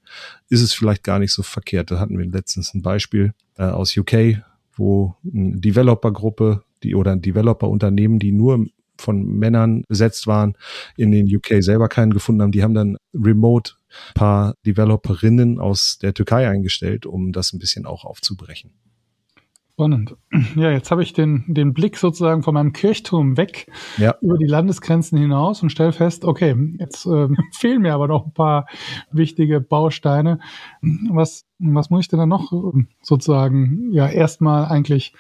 ist 0.48 0.62
es 0.62 0.72
vielleicht 0.72 1.02
gar 1.02 1.18
nicht 1.18 1.32
so 1.32 1.42
verkehrt. 1.42 1.90
Da 1.90 1.98
hatten 1.98 2.16
wir 2.16 2.26
letztens 2.26 2.74
ein 2.74 2.82
Beispiel 2.82 3.34
äh, 3.58 3.64
aus 3.64 3.96
UK, 3.96 4.42
wo 4.76 5.16
eine 5.24 5.58
Developer-Gruppe 5.58 6.62
die 6.84 6.94
oder 6.94 7.10
ein 7.10 7.22
Developer-Unternehmen, 7.22 8.20
die 8.20 8.30
nur 8.30 8.66
von 8.96 9.24
Männern 9.24 9.82
besetzt 9.88 10.28
waren, 10.28 10.56
in 10.96 11.10
den 11.10 11.26
UK 11.26 11.62
selber 11.62 11.88
keinen 11.88 12.12
gefunden 12.12 12.42
haben. 12.42 12.52
Die 12.52 12.62
haben 12.62 12.74
dann 12.74 12.96
remote 13.12 13.72
paar 14.14 14.54
Developerinnen 14.64 15.58
aus 15.58 15.98
der 15.98 16.14
Türkei 16.14 16.48
eingestellt, 16.48 17.04
um 17.04 17.32
das 17.32 17.52
ein 17.52 17.58
bisschen 17.58 17.84
auch 17.84 18.04
aufzubrechen. 18.04 18.70
Spannend. 19.80 20.14
Ja, 20.56 20.70
jetzt 20.70 20.90
habe 20.90 21.02
ich 21.02 21.14
den, 21.14 21.44
den 21.49 21.72
Blick 21.72 21.96
sozusagen 21.96 22.42
von 22.42 22.52
meinem 22.52 22.72
Kirchturm 22.72 23.38
weg 23.38 23.66
ja. 23.96 24.14
über 24.20 24.37
die 24.37 24.46
Landesgrenzen 24.46 25.16
hinaus 25.16 25.62
und 25.62 25.70
stelle 25.70 25.92
fest, 25.92 26.25
okay, 26.26 26.54
jetzt 26.78 27.06
äh, 27.06 27.28
fehlen 27.58 27.80
mir 27.80 27.94
aber 27.94 28.06
noch 28.06 28.26
ein 28.26 28.34
paar 28.34 28.66
wichtige 29.10 29.60
Bausteine. 29.60 30.38
Was, 31.10 31.46
was 31.58 31.88
muss 31.88 32.02
ich 32.02 32.08
denn 32.08 32.18
dann 32.18 32.28
noch 32.28 32.52
äh, 32.52 32.84
sozusagen, 33.00 33.90
ja, 33.92 34.06
erstmal 34.06 34.66
eigentlich, 34.66 35.14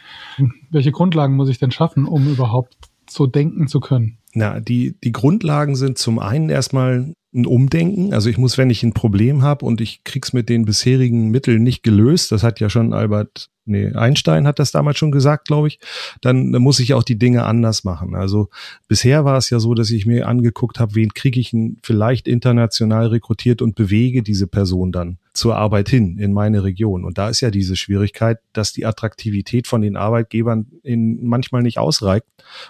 welche 0.70 0.92
Grundlagen 0.92 1.36
muss 1.36 1.48
ich 1.48 1.58
denn 1.58 1.70
schaffen, 1.70 2.06
um 2.06 2.28
überhaupt 2.28 2.76
so 3.08 3.26
denken 3.26 3.66
zu 3.66 3.80
können? 3.80 4.18
Na, 4.34 4.60
die, 4.60 4.94
die 5.02 5.12
Grundlagen 5.12 5.74
sind 5.74 5.96
zum 5.96 6.18
einen 6.18 6.50
erstmal 6.50 7.14
ein 7.32 7.46
Umdenken. 7.46 8.12
Also 8.12 8.28
ich 8.28 8.38
muss, 8.38 8.58
wenn 8.58 8.70
ich 8.70 8.82
ein 8.82 8.92
Problem 8.92 9.42
habe 9.42 9.64
und 9.64 9.80
ich 9.80 10.04
krieg's 10.04 10.32
mit 10.32 10.48
den 10.48 10.64
bisherigen 10.64 11.30
Mitteln 11.30 11.62
nicht 11.62 11.82
gelöst, 11.82 12.32
das 12.32 12.42
hat 12.42 12.60
ja 12.60 12.68
schon 12.68 12.92
Albert 12.92 13.48
nee, 13.64 13.92
Einstein 13.92 14.46
hat 14.46 14.58
das 14.58 14.72
damals 14.72 14.98
schon 14.98 15.10
gesagt, 15.10 15.46
glaube 15.46 15.68
ich, 15.68 15.78
dann, 16.20 16.50
muss 16.50 16.80
ich 16.80 16.94
auch 16.94 17.02
die 17.02 17.18
Dinge 17.18 17.44
anders 17.44 17.84
machen. 17.84 18.14
Also 18.14 18.48
bisher 18.88 19.24
war 19.24 19.38
es 19.38 19.50
ja 19.50 19.58
so, 19.60 19.74
dass 19.74 19.90
ich 19.90 20.06
mir 20.06 20.28
angeguckt 20.28 20.78
habe, 20.78 20.94
wen 20.94 21.14
kriege 21.14 21.40
ich 21.40 21.54
vielleicht 21.82 22.28
international 22.28 23.08
rekrutiert 23.08 23.62
und 23.62 23.74
bewege 23.74 24.22
diese 24.22 24.46
Person 24.46 24.92
dann 24.92 25.18
zur 25.32 25.56
Arbeit 25.56 25.88
hin 25.88 26.18
in 26.18 26.32
meine 26.32 26.64
Region. 26.64 27.04
Und 27.04 27.18
da 27.18 27.28
ist 27.28 27.40
ja 27.40 27.50
diese 27.50 27.76
Schwierigkeit, 27.76 28.38
dass 28.52 28.72
die 28.72 28.84
Attraktivität 28.84 29.66
von 29.66 29.80
den 29.80 29.96
Arbeitgebern 29.96 30.66
in 30.82 31.24
manchmal 31.24 31.62
nicht 31.62 31.78
ausreicht, 31.78 32.26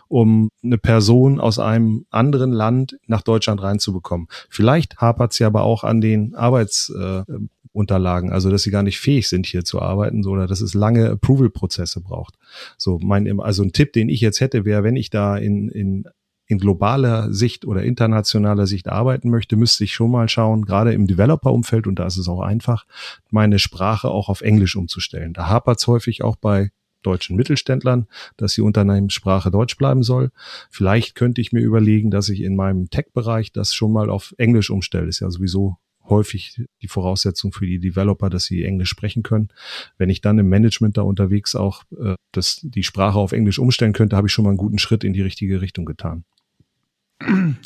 um 0.09 0.51
eine 0.63 0.79
Person 0.79 1.41
aus 1.41 1.59
einem 1.59 2.07
anderen 2.11 2.53
Land 2.53 2.99
nach 3.07 3.23
Deutschland 3.23 3.63
reinzubekommen. 3.63 4.29
Vielleicht 4.49 4.99
hapert 4.99 5.33
es 5.33 5.39
ja 5.39 5.47
aber 5.47 5.63
auch 5.63 5.85
an 5.85 6.01
den 6.01 6.35
Arbeits, 6.35 6.91
äh, 6.91 7.23
Unterlagen, 7.73 8.33
also 8.33 8.51
dass 8.51 8.63
sie 8.63 8.71
gar 8.71 8.83
nicht 8.83 8.99
fähig 8.99 9.29
sind, 9.29 9.47
hier 9.47 9.65
zu 9.65 9.81
arbeiten, 9.81 10.23
so, 10.23 10.31
oder 10.31 10.47
dass 10.47 10.61
es 10.61 10.75
lange 10.75 11.11
Approval-Prozesse 11.11 12.01
braucht. 12.01 12.35
So, 12.77 12.99
mein, 13.01 13.41
also 13.41 13.63
ein 13.63 13.73
Tipp, 13.73 13.93
den 13.93 14.09
ich 14.09 14.21
jetzt 14.21 14.41
hätte, 14.41 14.65
wäre, 14.65 14.83
wenn 14.83 14.97
ich 14.97 15.11
da 15.11 15.37
in, 15.37 15.69
in, 15.69 16.05
in 16.47 16.59
globaler 16.59 17.33
Sicht 17.33 17.65
oder 17.65 17.85
internationaler 17.85 18.67
Sicht 18.67 18.89
arbeiten 18.89 19.31
möchte, 19.31 19.55
müsste 19.55 19.85
ich 19.85 19.95
schon 19.95 20.11
mal 20.11 20.29
schauen, 20.29 20.65
gerade 20.65 20.93
im 20.93 21.07
Developer-Umfeld, 21.07 21.87
und 21.87 22.01
da 22.01 22.07
ist 22.07 22.17
es 22.17 22.29
auch 22.29 22.41
einfach, 22.41 22.87
meine 23.31 23.61
Sprache 23.61 24.09
auch 24.09 24.29
auf 24.29 24.41
Englisch 24.41 24.75
umzustellen. 24.75 25.33
Da 25.33 25.49
hapert 25.49 25.79
es 25.79 25.87
häufig 25.87 26.25
auch 26.25 26.35
bei 26.35 26.73
deutschen 27.03 27.37
Mittelständlern, 27.37 28.09
dass 28.37 28.55
die 28.55 28.61
Unternehmenssprache 28.63 29.51
Deutsch 29.51 29.77
bleiben 29.77 30.03
soll. 30.03 30.33
Vielleicht 30.71 31.15
könnte 31.15 31.41
ich 31.41 31.53
mir 31.53 31.61
überlegen, 31.61 32.11
dass 32.11 32.29
ich 32.29 32.43
in 32.43 32.57
meinem 32.57 32.91
Tech-Bereich 32.91 33.53
das 33.53 33.73
schon 33.73 33.93
mal 33.93 34.11
auf 34.11 34.35
Englisch 34.39 34.71
umstelle. 34.71 35.07
Ist 35.07 35.21
ja 35.21 35.31
sowieso 35.31 35.77
häufig 36.11 36.63
die 36.83 36.89
Voraussetzung 36.89 37.53
für 37.53 37.67
die 37.67 37.79
Developer, 37.79 38.31
dass 38.31 38.45
sie 38.45 38.65
Englisch 38.65 38.91
sprechen 38.91 39.23
können. 39.23 39.49
Wenn 39.97 40.11
ich 40.11 40.21
dann 40.21 40.39
im 40.39 40.49
Management 40.49 40.97
da 40.97 41.03
unterwegs 41.03 41.55
auch 41.55 41.85
äh, 41.99 42.15
das, 42.33 42.61
die 42.63 42.83
Sprache 42.83 43.19
auf 43.19 43.33
Englisch 43.33 43.59
umstellen 43.59 43.93
könnte, 43.93 44.17
habe 44.17 44.29
ich 44.29 44.33
schon 44.33 44.45
mal 44.45 44.51
einen 44.51 44.59
guten 44.59 44.79
Schritt 44.79 45.05
in 45.05 45.13
die 45.13 45.23
richtige 45.23 45.61
Richtung 45.61 45.85
getan. 45.85 46.25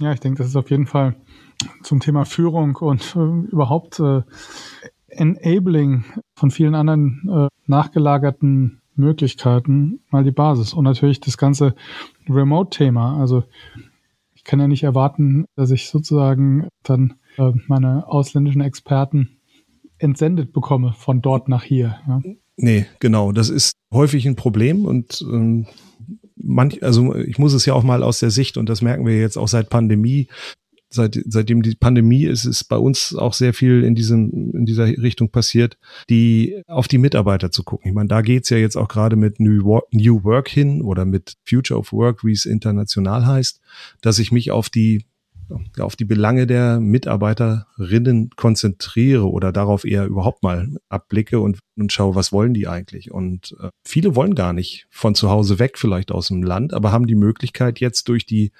Ja, 0.00 0.12
ich 0.12 0.20
denke, 0.20 0.38
das 0.38 0.48
ist 0.48 0.56
auf 0.56 0.70
jeden 0.70 0.86
Fall 0.86 1.14
zum 1.82 2.00
Thema 2.00 2.24
Führung 2.24 2.76
und 2.76 3.14
äh, 3.16 3.50
überhaupt 3.50 4.00
äh, 4.00 4.22
Enabling 5.08 6.04
von 6.34 6.50
vielen 6.50 6.74
anderen 6.74 7.28
äh, 7.30 7.48
nachgelagerten 7.66 8.80
Möglichkeiten 8.96 10.00
mal 10.10 10.24
die 10.24 10.32
Basis. 10.32 10.74
Und 10.74 10.84
natürlich 10.84 11.20
das 11.20 11.38
ganze 11.38 11.74
Remote-Thema. 12.28 13.18
Also 13.20 13.44
ich 14.34 14.44
kann 14.44 14.60
ja 14.60 14.68
nicht 14.68 14.82
erwarten, 14.82 15.46
dass 15.56 15.70
ich 15.70 15.88
sozusagen 15.88 16.68
dann 16.82 17.14
äh, 17.36 17.52
meine 17.66 18.06
ausländischen 18.06 18.60
Experten 18.60 19.38
entsendet 19.98 20.52
bekomme 20.52 20.94
von 20.96 21.22
dort 21.22 21.48
nach 21.48 21.62
hier. 21.62 21.96
Ja. 22.06 22.22
Nee, 22.56 22.86
genau. 23.00 23.32
Das 23.32 23.48
ist 23.48 23.72
häufig 23.92 24.26
ein 24.26 24.36
Problem 24.36 24.84
und 24.84 25.22
ähm, 25.22 25.66
manch, 26.36 26.82
also 26.82 27.14
ich 27.14 27.38
muss 27.38 27.52
es 27.52 27.66
ja 27.66 27.74
auch 27.74 27.82
mal 27.82 28.02
aus 28.02 28.20
der 28.20 28.30
Sicht, 28.30 28.56
und 28.56 28.68
das 28.68 28.82
merken 28.82 29.06
wir 29.06 29.18
jetzt 29.18 29.36
auch 29.36 29.48
seit 29.48 29.70
Pandemie, 29.70 30.28
seit, 30.90 31.20
seitdem 31.26 31.62
die 31.62 31.74
Pandemie 31.74 32.24
ist, 32.24 32.44
ist 32.44 32.64
bei 32.64 32.76
uns 32.76 33.14
auch 33.14 33.34
sehr 33.34 33.52
viel 33.52 33.82
in 33.82 33.94
diesem, 33.94 34.52
in 34.54 34.64
dieser 34.64 34.86
Richtung 34.86 35.30
passiert, 35.30 35.76
die 36.08 36.62
auf 36.66 36.88
die 36.88 36.98
Mitarbeiter 36.98 37.50
zu 37.50 37.64
gucken. 37.64 37.88
Ich 37.88 37.94
meine, 37.94 38.08
da 38.08 38.22
geht's 38.22 38.50
ja 38.50 38.56
jetzt 38.56 38.76
auch 38.76 38.88
gerade 38.88 39.16
mit 39.16 39.40
New 39.40 39.64
Work, 39.64 39.86
New 39.92 40.22
Work 40.22 40.48
hin 40.48 40.82
oder 40.82 41.04
mit 41.04 41.34
Future 41.44 41.78
of 41.78 41.92
Work, 41.92 42.24
wie 42.24 42.32
es 42.32 42.46
international 42.46 43.26
heißt, 43.26 43.60
dass 44.00 44.18
ich 44.18 44.30
mich 44.30 44.50
auf 44.50 44.70
die 44.70 45.04
auf 45.78 45.96
die 45.96 46.04
Belange 46.04 46.46
der 46.46 46.80
Mitarbeiterinnen 46.80 48.30
konzentriere 48.36 49.30
oder 49.30 49.52
darauf 49.52 49.84
eher 49.84 50.06
überhaupt 50.06 50.42
mal 50.42 50.68
abblicke 50.88 51.40
und, 51.40 51.58
und 51.76 51.92
schaue, 51.92 52.14
was 52.14 52.32
wollen 52.32 52.54
die 52.54 52.68
eigentlich. 52.68 53.10
Und 53.10 53.56
äh, 53.60 53.70
viele 53.86 54.16
wollen 54.16 54.34
gar 54.34 54.52
nicht 54.52 54.86
von 54.90 55.14
zu 55.14 55.30
Hause 55.30 55.58
weg, 55.58 55.78
vielleicht 55.78 56.12
aus 56.12 56.28
dem 56.28 56.42
Land, 56.42 56.74
aber 56.74 56.92
haben 56.92 57.06
die 57.06 57.14
Möglichkeit 57.14 57.80
jetzt 57.80 58.08
durch 58.08 58.26
die 58.26 58.52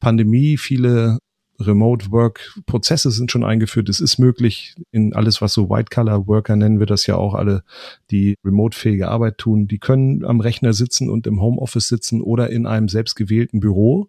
Pandemie 0.00 0.56
viele 0.56 1.18
Remote 1.60 2.10
Work 2.10 2.58
Prozesse 2.66 3.10
sind 3.10 3.30
schon 3.30 3.44
eingeführt. 3.44 3.88
Es 3.88 4.00
ist 4.00 4.18
möglich 4.18 4.74
in 4.92 5.12
alles, 5.12 5.42
was 5.42 5.52
so 5.52 5.68
White 5.68 5.90
Collar 5.94 6.26
Worker 6.26 6.56
nennen 6.56 6.78
wir 6.78 6.86
das 6.86 7.06
ja 7.06 7.16
auch 7.16 7.34
alle, 7.34 7.62
die 8.10 8.34
remote 8.44 8.76
fähige 8.76 9.08
Arbeit 9.08 9.38
tun. 9.38 9.68
Die 9.68 9.78
können 9.78 10.24
am 10.24 10.40
Rechner 10.40 10.72
sitzen 10.72 11.10
und 11.10 11.26
im 11.26 11.40
Homeoffice 11.40 11.88
sitzen 11.88 12.22
oder 12.22 12.50
in 12.50 12.66
einem 12.66 12.88
selbstgewählten 12.88 13.60
Büro 13.60 14.08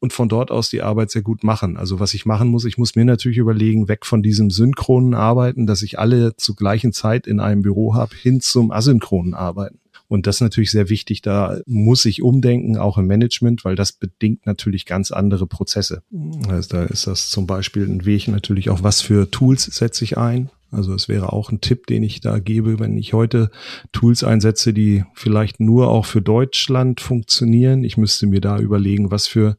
und 0.00 0.12
von 0.12 0.28
dort 0.28 0.50
aus 0.50 0.68
die 0.68 0.82
Arbeit 0.82 1.10
sehr 1.10 1.22
gut 1.22 1.44
machen. 1.44 1.76
Also 1.76 2.00
was 2.00 2.14
ich 2.14 2.26
machen 2.26 2.48
muss, 2.48 2.64
ich 2.64 2.78
muss 2.78 2.94
mir 2.94 3.04
natürlich 3.04 3.38
überlegen, 3.38 3.88
weg 3.88 4.06
von 4.06 4.22
diesem 4.22 4.50
synchronen 4.50 5.14
Arbeiten, 5.14 5.66
dass 5.66 5.82
ich 5.82 5.98
alle 5.98 6.36
zur 6.36 6.56
gleichen 6.56 6.92
Zeit 6.92 7.26
in 7.26 7.40
einem 7.40 7.62
Büro 7.62 7.94
habe, 7.94 8.14
hin 8.14 8.40
zum 8.40 8.70
asynchronen 8.70 9.34
Arbeiten. 9.34 9.80
Und 10.08 10.26
das 10.26 10.36
ist 10.36 10.40
natürlich 10.40 10.70
sehr 10.70 10.88
wichtig. 10.88 11.20
Da 11.20 11.58
muss 11.66 12.06
ich 12.06 12.22
umdenken, 12.22 12.78
auch 12.78 12.96
im 12.96 13.06
Management, 13.06 13.64
weil 13.64 13.76
das 13.76 13.92
bedingt 13.92 14.46
natürlich 14.46 14.86
ganz 14.86 15.10
andere 15.10 15.46
Prozesse. 15.46 16.02
Also 16.48 16.68
da 16.70 16.84
ist 16.84 17.06
das 17.06 17.28
zum 17.28 17.46
Beispiel 17.46 17.84
ein 17.84 18.06
Weg 18.06 18.26
natürlich 18.28 18.70
auch, 18.70 18.82
was 18.82 19.02
für 19.02 19.30
Tools 19.30 19.64
setze 19.64 20.04
ich 20.04 20.16
ein. 20.16 20.48
Also 20.70 20.92
es 20.92 21.08
wäre 21.08 21.32
auch 21.32 21.50
ein 21.50 21.60
Tipp, 21.60 21.86
den 21.86 22.02
ich 22.02 22.20
da 22.20 22.38
gebe, 22.38 22.78
wenn 22.78 22.96
ich 22.98 23.14
heute 23.14 23.50
Tools 23.92 24.22
einsetze, 24.22 24.74
die 24.74 25.04
vielleicht 25.14 25.60
nur 25.60 25.88
auch 25.88 26.04
für 26.04 26.20
Deutschland 26.20 27.00
funktionieren. 27.00 27.84
Ich 27.84 27.96
müsste 27.96 28.26
mir 28.26 28.40
da 28.40 28.58
überlegen, 28.58 29.10
was 29.10 29.26
für 29.26 29.56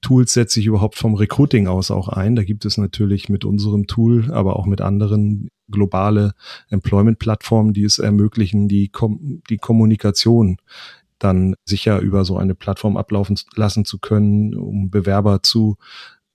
Tools 0.00 0.32
setze 0.32 0.60
ich 0.60 0.66
überhaupt 0.66 0.96
vom 0.96 1.14
Recruiting 1.14 1.66
aus 1.66 1.90
auch 1.90 2.08
ein. 2.08 2.34
Da 2.34 2.44
gibt 2.44 2.64
es 2.64 2.78
natürlich 2.78 3.28
mit 3.28 3.44
unserem 3.44 3.86
Tool, 3.86 4.32
aber 4.32 4.56
auch 4.56 4.64
mit 4.64 4.80
anderen 4.80 5.50
globale 5.70 6.32
Employment-Plattformen, 6.70 7.74
die 7.74 7.84
es 7.84 7.98
ermöglichen, 7.98 8.68
die, 8.68 8.88
Kom 8.88 9.42
die 9.50 9.58
Kommunikation 9.58 10.56
dann 11.18 11.56
sicher 11.64 11.98
über 11.98 12.24
so 12.24 12.38
eine 12.38 12.54
Plattform 12.54 12.96
ablaufen 12.96 13.38
lassen 13.54 13.84
zu 13.84 13.98
können, 13.98 14.54
um 14.54 14.88
Bewerber 14.88 15.42
zu 15.42 15.76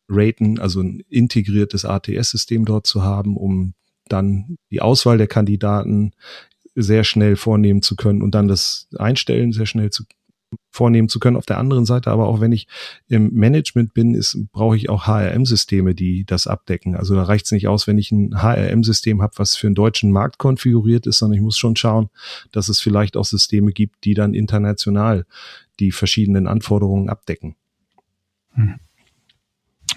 raten, 0.09 0.59
also 0.59 0.81
ein 0.81 1.01
integriertes 1.09 1.85
ATS-System 1.85 2.65
dort 2.65 2.85
zu 2.85 3.01
haben, 3.01 3.37
um 3.37 3.73
dann 4.07 4.57
die 4.71 4.81
Auswahl 4.81 5.17
der 5.17 5.27
Kandidaten 5.27 6.11
sehr 6.75 7.03
schnell 7.03 7.35
vornehmen 7.35 7.81
zu 7.81 7.95
können 7.95 8.21
und 8.21 8.33
dann 8.33 8.47
das 8.47 8.87
Einstellen 8.97 9.51
sehr 9.51 9.65
schnell 9.65 9.91
zu 9.91 10.03
vornehmen 10.69 11.09
zu 11.09 11.19
können. 11.19 11.37
Auf 11.37 11.45
der 11.45 11.57
anderen 11.57 11.85
Seite 11.85 12.11
aber 12.11 12.27
auch, 12.27 12.41
wenn 12.41 12.51
ich 12.51 12.67
im 13.07 13.33
Management 13.33 13.93
bin, 13.93 14.15
ist, 14.15 14.37
brauche 14.51 14.75
ich 14.75 14.89
auch 14.89 15.07
HRM-Systeme, 15.07 15.95
die 15.95 16.25
das 16.25 16.47
abdecken. 16.47 16.95
Also 16.95 17.15
da 17.15 17.23
reicht 17.23 17.45
es 17.45 17.51
nicht 17.51 17.67
aus, 17.67 17.87
wenn 17.87 17.97
ich 17.97 18.11
ein 18.11 18.41
HRM-System 18.41 19.21
habe, 19.21 19.33
was 19.37 19.55
für 19.55 19.67
den 19.67 19.75
deutschen 19.75 20.11
Markt 20.11 20.37
konfiguriert 20.37 21.07
ist, 21.07 21.19
sondern 21.19 21.37
ich 21.37 21.43
muss 21.43 21.57
schon 21.57 21.75
schauen, 21.75 22.09
dass 22.51 22.69
es 22.69 22.79
vielleicht 22.79 23.17
auch 23.17 23.25
Systeme 23.25 23.71
gibt, 23.71 24.03
die 24.03 24.13
dann 24.13 24.33
international 24.33 25.25
die 25.79 25.91
verschiedenen 25.91 26.47
Anforderungen 26.47 27.09
abdecken. 27.09 27.55
Hm. 28.53 28.79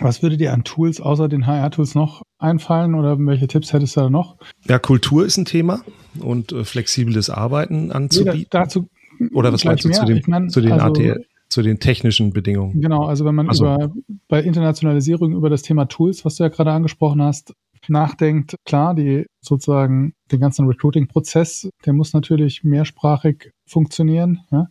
Was 0.00 0.22
würde 0.22 0.36
dir 0.36 0.52
an 0.52 0.64
Tools 0.64 1.00
außer 1.00 1.28
den 1.28 1.46
HR-Tools 1.46 1.94
noch 1.94 2.22
einfallen 2.38 2.94
oder 2.94 3.16
welche 3.18 3.46
Tipps 3.46 3.72
hättest 3.72 3.96
du 3.96 4.00
da 4.00 4.10
noch? 4.10 4.36
Ja, 4.68 4.78
Kultur 4.78 5.24
ist 5.24 5.36
ein 5.38 5.46
Thema 5.46 5.80
und 6.18 6.52
äh, 6.52 6.64
flexibles 6.64 7.30
Arbeiten 7.30 7.92
anzubieten. 7.92 8.40
Nee, 8.40 8.46
dazu 8.50 8.88
oder 9.32 9.52
was 9.52 9.64
meinst 9.64 9.84
du 9.84 9.90
zu, 9.90 10.04
dem, 10.04 10.18
ich 10.18 10.26
mein, 10.26 10.50
zu 10.50 10.60
den 10.60 10.72
also, 10.72 11.02
AT, 11.02 11.20
zu 11.48 11.62
den 11.62 11.80
technischen 11.80 12.32
Bedingungen? 12.32 12.80
Genau, 12.80 13.06
also 13.06 13.24
wenn 13.24 13.34
man 13.34 13.48
also. 13.48 13.64
über 13.64 13.92
bei 14.28 14.42
Internationalisierung 14.42 15.32
über 15.32 15.48
das 15.48 15.62
Thema 15.62 15.86
Tools, 15.86 16.24
was 16.24 16.36
du 16.36 16.44
ja 16.44 16.48
gerade 16.50 16.72
angesprochen 16.72 17.22
hast, 17.22 17.54
nachdenkt, 17.88 18.56
klar, 18.64 18.94
die 18.94 19.26
sozusagen 19.40 20.14
den 20.32 20.40
ganzen 20.40 20.66
Recruiting-Prozess, 20.66 21.70
der 21.84 21.92
muss 21.92 22.12
natürlich 22.12 22.64
mehrsprachig 22.64 23.52
funktionieren. 23.66 24.40
Ja? 24.50 24.66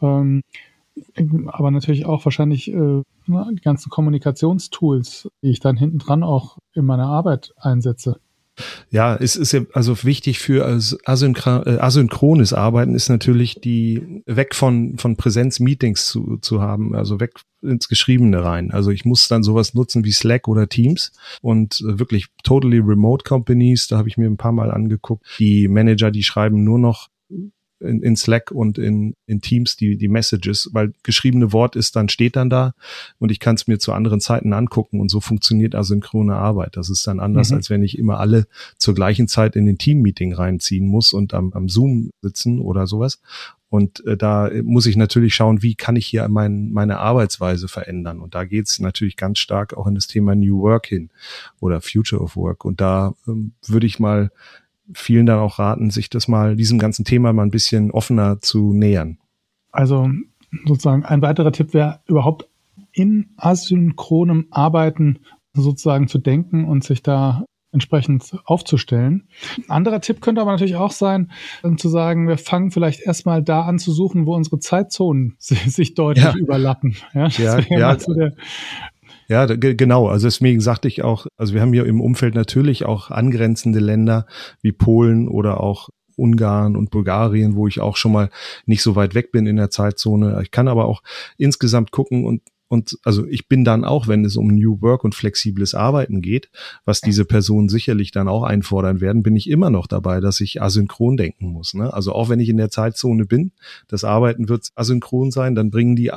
Ähm, 0.00 0.42
aber 1.46 1.70
natürlich 1.70 2.06
auch 2.06 2.24
wahrscheinlich 2.24 2.72
äh, 2.72 3.02
die 3.26 3.62
ganzen 3.62 3.90
Kommunikationstools, 3.90 5.28
die 5.42 5.50
ich 5.50 5.60
dann 5.60 5.76
hinten 5.76 5.98
dran 5.98 6.22
auch 6.22 6.58
in 6.74 6.84
meiner 6.84 7.06
Arbeit 7.06 7.52
einsetze. 7.56 8.20
Ja, 8.90 9.16
es 9.16 9.34
ist 9.34 9.52
ja 9.52 9.62
also 9.72 10.04
wichtig 10.04 10.38
für 10.38 10.66
äh, 10.66 10.98
asynchrones 11.06 12.52
Arbeiten 12.52 12.94
ist 12.94 13.08
natürlich 13.08 13.60
die 13.60 14.22
weg 14.26 14.54
von 14.54 14.98
von 14.98 15.16
Präsenz-Meetings 15.16 16.06
zu, 16.06 16.36
zu 16.36 16.60
haben, 16.60 16.94
also 16.94 17.18
weg 17.18 17.32
ins 17.62 17.88
Geschriebene 17.88 18.44
rein. 18.44 18.70
Also 18.70 18.90
ich 18.90 19.06
muss 19.06 19.28
dann 19.28 19.42
sowas 19.42 19.72
nutzen 19.72 20.04
wie 20.04 20.12
Slack 20.12 20.48
oder 20.48 20.68
Teams 20.68 21.12
und 21.40 21.80
äh, 21.80 21.98
wirklich 21.98 22.26
totally 22.44 22.78
remote 22.78 23.24
Companies, 23.24 23.88
da 23.88 23.96
habe 23.96 24.08
ich 24.08 24.18
mir 24.18 24.26
ein 24.26 24.36
paar 24.36 24.52
Mal 24.52 24.70
angeguckt. 24.70 25.24
Die 25.38 25.68
Manager, 25.68 26.10
die 26.10 26.22
schreiben 26.22 26.62
nur 26.62 26.78
noch 26.78 27.08
in, 27.82 28.02
in 28.02 28.16
Slack 28.16 28.50
und 28.50 28.78
in, 28.78 29.14
in 29.26 29.40
Teams 29.40 29.76
die, 29.76 29.96
die 29.96 30.08
Messages, 30.08 30.70
weil 30.72 30.92
geschriebene 31.02 31.52
Wort 31.52 31.76
ist 31.76 31.96
dann, 31.96 32.08
steht 32.08 32.36
dann 32.36 32.50
da 32.50 32.74
und 33.18 33.30
ich 33.30 33.40
kann 33.40 33.56
es 33.56 33.66
mir 33.66 33.78
zu 33.78 33.92
anderen 33.92 34.20
Zeiten 34.20 34.52
angucken 34.52 35.00
und 35.00 35.10
so 35.10 35.20
funktioniert 35.20 35.74
asynchrone 35.74 36.34
Arbeit. 36.34 36.76
Das 36.76 36.90
ist 36.90 37.06
dann 37.06 37.20
anders, 37.20 37.50
mhm. 37.50 37.56
als 37.56 37.70
wenn 37.70 37.82
ich 37.82 37.98
immer 37.98 38.20
alle 38.20 38.46
zur 38.78 38.94
gleichen 38.94 39.28
Zeit 39.28 39.56
in 39.56 39.66
den 39.66 39.78
Team-Meeting 39.78 40.32
reinziehen 40.32 40.86
muss 40.86 41.12
und 41.12 41.34
am, 41.34 41.52
am 41.52 41.68
Zoom 41.68 42.10
sitzen 42.22 42.60
oder 42.60 42.86
sowas. 42.86 43.20
Und 43.72 44.04
äh, 44.04 44.18
da 44.18 44.50
muss 44.64 44.84
ich 44.84 44.96
natürlich 44.96 45.34
schauen, 45.34 45.62
wie 45.62 45.74
kann 45.74 45.96
ich 45.96 46.06
hier 46.06 46.28
mein, 46.28 46.72
meine 46.72 46.98
Arbeitsweise 46.98 47.68
verändern. 47.68 48.20
Und 48.20 48.34
da 48.34 48.44
geht 48.44 48.68
es 48.68 48.78
natürlich 48.80 49.16
ganz 49.16 49.38
stark 49.38 49.72
auch 49.72 49.86
in 49.86 49.94
das 49.94 50.06
Thema 50.06 50.34
New 50.34 50.60
Work 50.60 50.88
hin 50.88 51.08
oder 51.58 51.80
Future 51.80 52.20
of 52.20 52.36
Work. 52.36 52.66
Und 52.66 52.82
da 52.82 53.14
ähm, 53.26 53.52
würde 53.66 53.86
ich 53.86 53.98
mal 53.98 54.30
vielen 54.94 55.26
dann 55.26 55.38
auch 55.38 55.58
raten, 55.58 55.90
sich 55.90 56.10
das 56.10 56.28
mal, 56.28 56.56
diesem 56.56 56.78
ganzen 56.78 57.04
Thema 57.04 57.32
mal 57.32 57.44
ein 57.44 57.50
bisschen 57.50 57.90
offener 57.90 58.40
zu 58.40 58.72
nähern. 58.72 59.18
Also 59.70 60.10
sozusagen 60.66 61.04
ein 61.04 61.22
weiterer 61.22 61.52
Tipp 61.52 61.74
wäre 61.74 62.00
überhaupt 62.06 62.48
in 62.92 63.30
asynchronem 63.36 64.46
Arbeiten 64.50 65.20
sozusagen 65.54 66.08
zu 66.08 66.18
denken 66.18 66.64
und 66.64 66.84
sich 66.84 67.02
da 67.02 67.44
entsprechend 67.72 68.38
aufzustellen. 68.44 69.28
Ein 69.56 69.70
anderer 69.70 70.00
Tipp 70.00 70.20
könnte 70.20 70.42
aber 70.42 70.52
natürlich 70.52 70.76
auch 70.76 70.92
sein, 70.92 71.32
zu 71.76 71.88
sagen, 71.88 72.28
wir 72.28 72.36
fangen 72.36 72.70
vielleicht 72.70 73.00
erstmal 73.00 73.42
da 73.42 73.62
an 73.62 73.78
zu 73.78 73.92
suchen, 73.92 74.26
wo 74.26 74.34
unsere 74.34 74.58
Zeitzonen 74.58 75.36
sich 75.38 75.94
deutlich 75.94 76.24
ja. 76.24 76.34
überlappen. 76.36 76.96
Ja, 77.14 77.28
ja, 77.28 77.58
ja. 77.60 77.96
Der, 77.96 78.34
ja, 79.28 79.46
genau. 79.46 80.08
Also 80.08 80.26
deswegen 80.26 80.60
sagte 80.60 80.88
ich 80.88 81.02
auch, 81.02 81.26
also 81.36 81.54
wir 81.54 81.60
haben 81.60 81.72
hier 81.72 81.86
im 81.86 82.00
Umfeld 82.00 82.34
natürlich 82.34 82.84
auch 82.84 83.10
angrenzende 83.10 83.80
Länder 83.80 84.26
wie 84.60 84.72
Polen 84.72 85.28
oder 85.28 85.60
auch 85.60 85.88
Ungarn 86.16 86.76
und 86.76 86.90
Bulgarien, 86.90 87.56
wo 87.56 87.66
ich 87.66 87.80
auch 87.80 87.96
schon 87.96 88.12
mal 88.12 88.30
nicht 88.66 88.82
so 88.82 88.96
weit 88.96 89.14
weg 89.14 89.32
bin 89.32 89.46
in 89.46 89.56
der 89.56 89.70
Zeitzone. 89.70 90.40
Ich 90.42 90.50
kann 90.50 90.68
aber 90.68 90.86
auch 90.86 91.02
insgesamt 91.38 91.90
gucken 91.90 92.24
und 92.24 92.42
und 92.72 92.98
also 93.04 93.26
ich 93.26 93.48
bin 93.48 93.66
dann 93.66 93.84
auch, 93.84 94.08
wenn 94.08 94.24
es 94.24 94.38
um 94.38 94.46
New 94.46 94.80
Work 94.80 95.04
und 95.04 95.14
flexibles 95.14 95.74
Arbeiten 95.74 96.22
geht, 96.22 96.48
was 96.86 97.02
diese 97.02 97.26
Personen 97.26 97.68
sicherlich 97.68 98.12
dann 98.12 98.28
auch 98.28 98.44
einfordern 98.44 99.02
werden, 99.02 99.22
bin 99.22 99.36
ich 99.36 99.50
immer 99.50 99.68
noch 99.68 99.86
dabei, 99.86 100.20
dass 100.20 100.40
ich 100.40 100.62
asynchron 100.62 101.18
denken 101.18 101.48
muss. 101.48 101.74
Ne? 101.74 101.92
Also 101.92 102.14
auch 102.14 102.30
wenn 102.30 102.40
ich 102.40 102.48
in 102.48 102.56
der 102.56 102.70
Zeitzone 102.70 103.26
bin, 103.26 103.52
das 103.88 104.04
Arbeiten 104.04 104.48
wird 104.48 104.70
asynchron 104.74 105.30
sein, 105.30 105.54
dann 105.54 105.70
bringen 105.70 105.96
die 105.96 106.12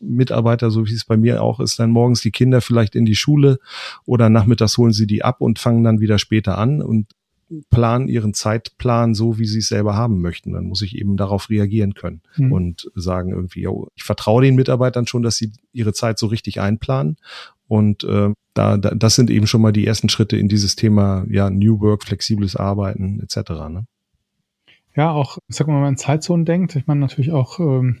Mitarbeiter, 0.00 0.70
so 0.70 0.86
wie 0.86 0.94
es 0.94 1.04
bei 1.04 1.16
mir 1.16 1.42
auch 1.42 1.60
ist, 1.60 1.78
dann 1.78 1.90
morgens 1.90 2.20
die 2.20 2.30
Kinder 2.30 2.60
vielleicht 2.60 2.94
in 2.94 3.04
die 3.04 3.14
Schule 3.14 3.58
oder 4.04 4.28
nachmittags 4.28 4.78
holen 4.78 4.92
sie 4.92 5.06
die 5.06 5.24
ab 5.24 5.40
und 5.40 5.58
fangen 5.58 5.84
dann 5.84 6.00
wieder 6.00 6.18
später 6.18 6.58
an 6.58 6.82
und 6.82 7.06
planen 7.70 8.08
ihren 8.08 8.34
Zeitplan 8.34 9.14
so, 9.14 9.38
wie 9.38 9.46
sie 9.46 9.60
es 9.60 9.68
selber 9.68 9.94
haben 9.94 10.20
möchten. 10.20 10.52
Dann 10.52 10.64
muss 10.64 10.82
ich 10.82 10.96
eben 10.96 11.16
darauf 11.16 11.48
reagieren 11.48 11.94
können 11.94 12.22
mhm. 12.36 12.52
und 12.52 12.90
sagen 12.94 13.30
irgendwie, 13.30 13.62
yo, 13.62 13.88
ich 13.94 14.02
vertraue 14.02 14.42
den 14.42 14.56
Mitarbeitern 14.56 15.06
schon, 15.06 15.22
dass 15.22 15.36
sie 15.36 15.52
ihre 15.72 15.92
Zeit 15.92 16.18
so 16.18 16.26
richtig 16.26 16.60
einplanen. 16.60 17.16
Und 17.68 18.04
äh, 18.04 18.32
da, 18.54 18.76
da, 18.76 18.90
das 18.90 19.14
sind 19.14 19.30
eben 19.30 19.46
schon 19.46 19.60
mal 19.60 19.72
die 19.72 19.86
ersten 19.86 20.08
Schritte 20.08 20.36
in 20.36 20.48
dieses 20.48 20.76
Thema, 20.76 21.24
ja, 21.28 21.50
New 21.50 21.80
Work, 21.80 22.04
flexibles 22.04 22.56
Arbeiten 22.56 23.20
etc. 23.20 23.50
Ne? 23.68 23.86
Ja, 24.96 25.10
auch, 25.10 25.38
sag 25.48 25.66
mal, 25.66 25.74
wenn 25.74 25.80
man 25.80 25.88
an 25.90 25.98
Zeitzonen 25.98 26.46
denkt, 26.46 26.74
ich 26.74 26.86
meine 26.86 27.00
natürlich 27.00 27.30
auch 27.30 27.60
ähm, 27.60 28.00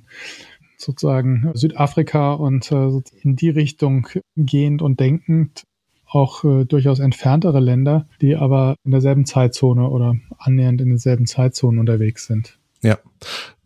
sozusagen 0.76 1.50
Südafrika 1.54 2.34
und 2.34 2.70
äh, 2.72 3.00
in 3.22 3.36
die 3.36 3.50
Richtung 3.50 4.08
gehend 4.36 4.82
und 4.82 5.00
denkend 5.00 5.64
auch 6.06 6.44
äh, 6.44 6.64
durchaus 6.64 7.00
entferntere 7.00 7.60
Länder, 7.60 8.08
die 8.20 8.36
aber 8.36 8.76
in 8.84 8.92
derselben 8.92 9.26
Zeitzone 9.26 9.88
oder 9.88 10.14
annähernd 10.38 10.80
in 10.80 10.90
derselben 10.90 11.26
Zeitzone 11.26 11.80
unterwegs 11.80 12.26
sind. 12.26 12.58
Ja, 12.82 12.98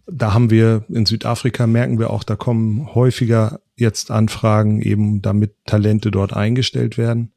da 0.07 0.35
haben 0.35 0.51
wir 0.51 0.85
in 0.89 1.07
Südafrika 1.07 1.67
merken 1.67 1.99
wir 1.99 2.11
auch, 2.11 2.25
da 2.25 2.37
kommen 2.37 2.95
häufiger 2.95 3.61
jetzt 3.77 4.11
Anfragen 4.11 4.81
eben, 4.81 5.23
damit 5.23 5.55
Talente 5.67 6.11
dort 6.11 6.33
eingestellt 6.33 6.99
werden 6.99 7.33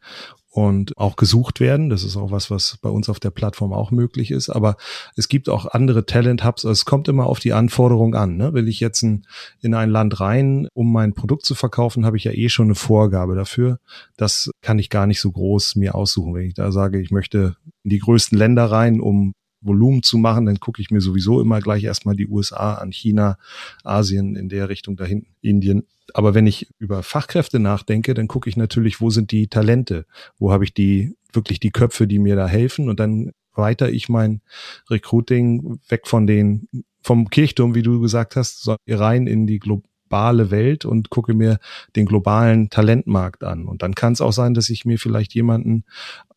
und 0.54 0.96
auch 0.98 1.16
gesucht 1.16 1.60
werden. 1.60 1.89
Das 1.89 2.04
ist 2.04 2.16
auch 2.16 2.30
was, 2.30 2.52
was 2.52 2.78
bei 2.80 2.89
uns 2.89 3.10
auf 3.10 3.20
der 3.20 3.32
Plattform 3.32 3.74
auch 3.74 3.89
möglich 3.89 4.30
ist. 4.30 4.52
Aber 4.52 4.78
es 5.16 5.28
gibt 5.28 5.50
auch 5.50 5.66
andere 5.66 6.06
Talent 6.06 6.46
Hubs. 6.46 6.63
Es 6.63 6.86
kommt 6.86 7.08
immer 7.08 7.26
auf 7.26 7.39
die 7.39 7.54
Anforderung 7.54 8.13
an. 8.13 8.38
Ne? 8.38 8.54
Will 8.54 8.68
ich 8.68 8.80
jetzt 8.80 9.02
ein, 9.02 9.26
in 9.62 9.74
ein 9.74 9.89
Land 9.89 10.20
rein, 10.20 10.68
um 10.76 10.94
mein 10.94 11.13
Produkt 11.13 11.44
zu 11.44 11.56
verkaufen, 11.56 12.06
habe 12.06 12.18
ich 12.18 12.26
ja 12.26 12.34
eh 12.34 12.50
schon 12.50 12.68
eine 12.68 12.76
Vorgabe 12.76 13.34
dafür. 13.34 13.80
Das 14.16 14.52
kann 14.62 14.78
ich 14.78 14.92
gar 14.92 15.08
nicht 15.08 15.20
so 15.20 15.32
groß 15.32 15.76
mir 15.76 15.96
aussuchen. 15.96 16.36
Wenn 16.36 16.46
ich 16.46 16.54
da 16.54 16.72
sage, 16.72 17.02
ich 17.02 17.10
möchte 17.10 17.56
in 17.84 17.89
die 17.89 18.00
größten 18.00 18.38
Länder 18.38 18.66
rein, 18.66 19.02
um 19.02 19.34
Volumen 19.63 20.04
zu 20.04 20.17
machen, 20.17 20.45
dann 20.45 20.60
gucke 20.60 20.82
ich 20.82 20.91
mir 20.91 21.02
sowieso 21.02 21.41
immer 21.41 21.60
gleich 21.60 21.84
erstmal 21.84 22.15
die 22.15 22.28
USA 22.28 22.76
an, 22.76 22.91
China, 22.91 23.38
Asien 23.84 24.36
in 24.36 24.49
der 24.49 24.69
Richtung 24.69 24.95
dahin, 24.95 25.26
Indien. 25.41 25.84
Aber 26.13 26.34
wenn 26.34 26.47
ich 26.47 26.67
über 26.80 27.04
Fachkräfte 27.04 27.60
nachdenke, 27.60 28.13
dann 28.13 28.28
gucke 28.28 28.49
ich 28.49 28.58
natürlich, 28.58 29.02
wo 29.02 29.10
sind 29.10 29.32
die 29.32 29.47
Talente? 29.47 30.06
Wo 30.38 30.52
habe 30.52 30.63
ich 30.63 30.73
die 30.73 31.15
wirklich 31.32 31.60
die 31.60 31.71
Köpfe, 31.71 32.08
die 32.08 32.19
mir 32.19 32.36
da 32.36 32.47
helfen? 32.47 32.89
Und 32.89 32.99
dann 32.99 33.32
weiter 33.56 33.89
ich 33.89 34.10
mein 34.10 34.41
Recruiting 34.89 35.80
weg 35.88 36.08
von 36.08 36.28
den 36.28 36.67
vom 37.02 37.30
Kirchturm, 37.30 37.76
wie 37.76 37.82
du 37.82 37.99
gesagt 37.99 38.36
hast, 38.36 38.69
rein 38.88 39.28
in 39.28 39.45
die 39.45 39.60
globale 39.60 40.52
Welt 40.52 40.86
und 40.86 41.10
gucke 41.10 41.34
mir 41.34 41.60
den 41.95 42.06
globalen 42.06 42.69
Talentmarkt 42.69 43.43
an. 43.43 43.65
Und 43.65 43.82
dann 43.82 43.93
kann 43.93 44.13
es 44.13 44.21
auch 44.21 44.32
sein, 44.32 44.54
dass 44.54 44.69
ich 44.69 44.86
mir 44.86 44.97
vielleicht 44.97 45.34
jemanden 45.34 45.84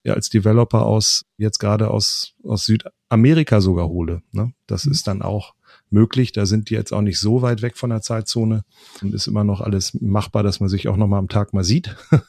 ja, 0.07 0.14
als 0.14 0.29
Developer 0.29 0.87
aus 0.87 1.25
jetzt 1.37 1.59
gerade 1.59 1.90
aus 1.90 2.35
aus 2.45 2.64
Südamerika 2.64 3.61
sogar 3.61 3.88
hole. 3.88 4.23
Ne? 4.31 4.53
Das 4.69 4.87
mhm. 4.87 4.92
ist 4.92 5.09
dann 5.09 5.21
auch 5.21 5.55
möglich. 5.90 6.31
Da 6.31 6.47
sind 6.47 6.71
die 6.71 6.75
jetzt 6.75 6.92
auch 6.92 7.01
nicht 7.01 7.19
so 7.19 7.42
weit 7.42 7.61
weg 7.61 7.77
von 7.77 7.90
der 7.90 8.03
Zeitzone 8.03 8.62
und 9.03 9.14
ist 9.14 9.27
immer 9.27 9.42
noch 9.42 9.61
alles 9.61 9.95
machbar, 10.01 10.45
dass 10.45 10.61
man 10.61 10.69
sich 10.69 10.87
auch 10.87 10.97
noch 10.97 11.09
mal 11.09 11.19
am 11.19 11.29
Tag 11.29 11.53
mal 11.53 11.64
sieht. 11.64 11.97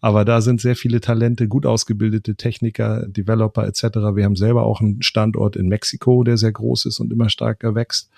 Aber 0.00 0.24
da 0.24 0.40
sind 0.40 0.60
sehr 0.60 0.76
viele 0.76 1.00
Talente, 1.00 1.48
gut 1.48 1.66
ausgebildete 1.66 2.36
Techniker, 2.36 3.06
Developer 3.08 3.66
etc. 3.66 3.82
Wir 4.14 4.24
haben 4.24 4.36
selber 4.36 4.62
auch 4.62 4.80
einen 4.80 5.02
Standort 5.02 5.56
in 5.56 5.66
Mexiko, 5.66 6.22
der 6.22 6.36
sehr 6.36 6.52
groß 6.52 6.86
ist 6.86 7.00
und 7.00 7.12
immer 7.12 7.28
stärker 7.28 7.74
wächst. 7.74 8.08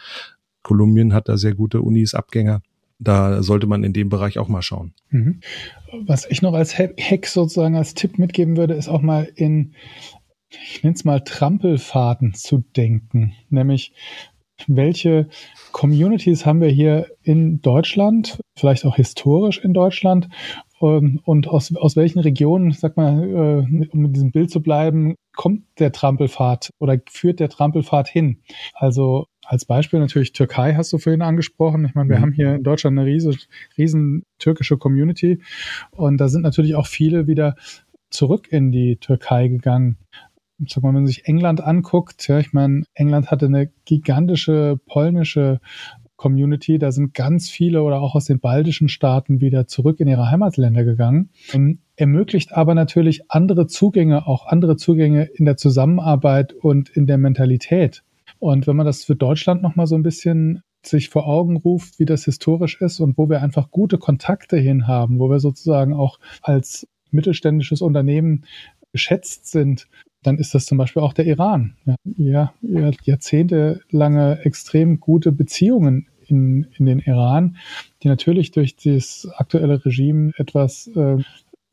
Kolumbien 0.62 1.14
hat 1.14 1.30
da 1.30 1.38
sehr 1.38 1.54
gute 1.54 1.80
Unis, 1.80 2.12
Abgänger. 2.12 2.60
Da 2.98 3.42
sollte 3.42 3.66
man 3.66 3.84
in 3.84 3.92
dem 3.92 4.08
Bereich 4.08 4.38
auch 4.38 4.48
mal 4.48 4.62
schauen. 4.62 4.92
Mhm. 5.10 5.40
Was 6.06 6.26
ich 6.28 6.42
noch 6.42 6.54
als 6.54 6.78
Hack 6.78 7.26
sozusagen 7.26 7.76
als 7.76 7.94
Tipp 7.94 8.18
mitgeben 8.18 8.56
würde, 8.56 8.74
ist 8.74 8.88
auch 8.88 9.02
mal 9.02 9.30
in 9.36 9.74
ich 10.50 10.82
nenne 10.82 10.94
es 10.94 11.04
mal 11.04 11.20
Trampelfaden 11.20 12.34
zu 12.34 12.64
denken. 12.76 13.34
Nämlich, 13.50 13.92
welche 14.66 15.28
Communities 15.72 16.46
haben 16.46 16.60
wir 16.60 16.68
hier 16.68 17.08
in 17.22 17.60
Deutschland, 17.60 18.40
vielleicht 18.56 18.84
auch 18.84 18.96
historisch 18.96 19.58
in 19.58 19.72
Deutschland 19.72 20.28
ähm, 20.80 21.20
und 21.24 21.48
aus, 21.48 21.74
aus 21.76 21.96
welchen 21.96 22.18
Regionen, 22.20 22.72
sag 22.72 22.96
mal, 22.96 23.22
äh, 23.22 23.88
um 23.92 24.04
in 24.06 24.12
diesem 24.12 24.32
Bild 24.32 24.50
zu 24.50 24.60
bleiben, 24.62 25.14
kommt 25.36 25.62
der 25.78 25.92
Trampelpfad 25.92 26.70
oder 26.80 26.98
führt 27.08 27.40
der 27.40 27.50
Trampelpfad 27.50 28.08
hin? 28.08 28.38
Also 28.74 29.26
als 29.48 29.64
Beispiel 29.64 29.98
natürlich 29.98 30.32
Türkei 30.32 30.74
hast 30.74 30.92
du 30.92 30.98
vorhin 30.98 31.22
angesprochen. 31.22 31.84
Ich 31.86 31.94
meine, 31.94 32.10
wir 32.10 32.18
mhm. 32.18 32.22
haben 32.22 32.32
hier 32.32 32.54
in 32.56 32.62
Deutschland 32.62 32.98
eine 32.98 33.08
riesen, 33.08 33.36
riesen 33.78 34.24
türkische 34.38 34.76
Community 34.76 35.40
und 35.90 36.18
da 36.18 36.28
sind 36.28 36.42
natürlich 36.42 36.74
auch 36.74 36.86
viele 36.86 37.26
wieder 37.26 37.56
zurück 38.10 38.48
in 38.50 38.72
die 38.72 38.96
Türkei 38.96 39.48
gegangen 39.48 39.96
sag 40.66 40.82
mal, 40.82 40.88
wenn 40.88 40.94
man 40.96 41.06
sich 41.06 41.26
England 41.26 41.62
anguckt, 41.62 42.26
ja, 42.26 42.40
ich 42.40 42.52
meine, 42.52 42.82
England 42.94 43.30
hatte 43.30 43.46
eine 43.46 43.70
gigantische 43.84 44.80
polnische 44.86 45.60
Community, 46.16 46.78
da 46.78 46.90
sind 46.90 47.14
ganz 47.14 47.48
viele 47.48 47.82
oder 47.82 48.00
auch 48.00 48.16
aus 48.16 48.24
den 48.24 48.40
baltischen 48.40 48.88
Staaten 48.88 49.40
wieder 49.40 49.68
zurück 49.68 50.00
in 50.00 50.08
ihre 50.08 50.30
Heimatländer 50.30 50.84
gegangen. 50.84 51.30
Ähm, 51.52 51.78
ermöglicht 51.94 52.52
aber 52.52 52.74
natürlich 52.74 53.30
andere 53.30 53.68
Zugänge, 53.68 54.26
auch 54.26 54.46
andere 54.46 54.76
Zugänge 54.76 55.24
in 55.24 55.44
der 55.44 55.56
Zusammenarbeit 55.56 56.52
und 56.52 56.88
in 56.90 57.06
der 57.06 57.18
Mentalität. 57.18 58.02
Und 58.38 58.66
wenn 58.66 58.76
man 58.76 58.86
das 58.86 59.04
für 59.04 59.16
Deutschland 59.16 59.62
nochmal 59.62 59.86
so 59.86 59.94
ein 59.94 60.02
bisschen 60.02 60.62
sich 60.84 61.08
vor 61.08 61.26
Augen 61.26 61.56
ruft, 61.56 61.98
wie 61.98 62.04
das 62.04 62.24
historisch 62.24 62.80
ist 62.80 63.00
und 63.00 63.18
wo 63.18 63.28
wir 63.28 63.42
einfach 63.42 63.70
gute 63.70 63.98
Kontakte 63.98 64.56
hin 64.56 64.86
haben, 64.86 65.18
wo 65.18 65.28
wir 65.28 65.40
sozusagen 65.40 65.92
auch 65.92 66.18
als 66.42 66.86
mittelständisches 67.10 67.82
Unternehmen 67.82 68.44
geschätzt 68.92 69.46
sind, 69.46 69.88
dann 70.22 70.38
ist 70.38 70.54
das 70.54 70.66
zum 70.66 70.78
Beispiel 70.78 71.02
auch 71.02 71.12
der 71.12 71.26
Iran. 71.26 71.76
Ja, 72.04 72.52
ja 72.62 72.90
jahrzehntelange 73.02 74.40
extrem 74.44 75.00
gute 75.00 75.32
Beziehungen 75.32 76.08
in, 76.26 76.66
in 76.76 76.86
den 76.86 76.98
Iran, 76.98 77.56
die 78.02 78.08
natürlich 78.08 78.50
durch 78.50 78.76
das 78.76 79.28
aktuelle 79.36 79.84
Regime 79.84 80.32
etwas 80.36 80.88
äh, 80.88 81.18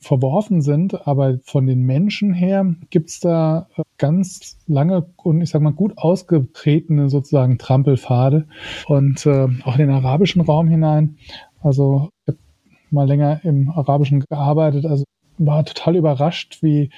verworfen 0.05 0.61
sind, 0.61 1.07
aber 1.07 1.39
von 1.43 1.65
den 1.65 1.81
Menschen 1.81 2.33
her 2.33 2.75
gibt's 2.89 3.19
da 3.19 3.67
äh, 3.75 3.83
ganz 3.97 4.57
lange 4.67 5.07
und 5.17 5.41
ich 5.41 5.49
sag 5.49 5.61
mal 5.61 5.73
gut 5.73 5.97
ausgetretene 5.97 7.09
sozusagen 7.09 7.57
Trampelpfade 7.57 8.47
und 8.87 9.25
äh, 9.25 9.47
auch 9.63 9.73
in 9.73 9.87
den 9.87 9.91
arabischen 9.91 10.41
Raum 10.41 10.67
hinein. 10.67 11.17
Also 11.61 12.09
ich 12.25 12.33
habe 12.33 12.39
mal 12.91 13.07
länger 13.07 13.41
im 13.43 13.71
Arabischen 13.71 14.19
gearbeitet, 14.19 14.85
also 14.85 15.03
war 15.37 15.65
total 15.65 15.95
überrascht, 15.95 16.59
wie, 16.61 16.91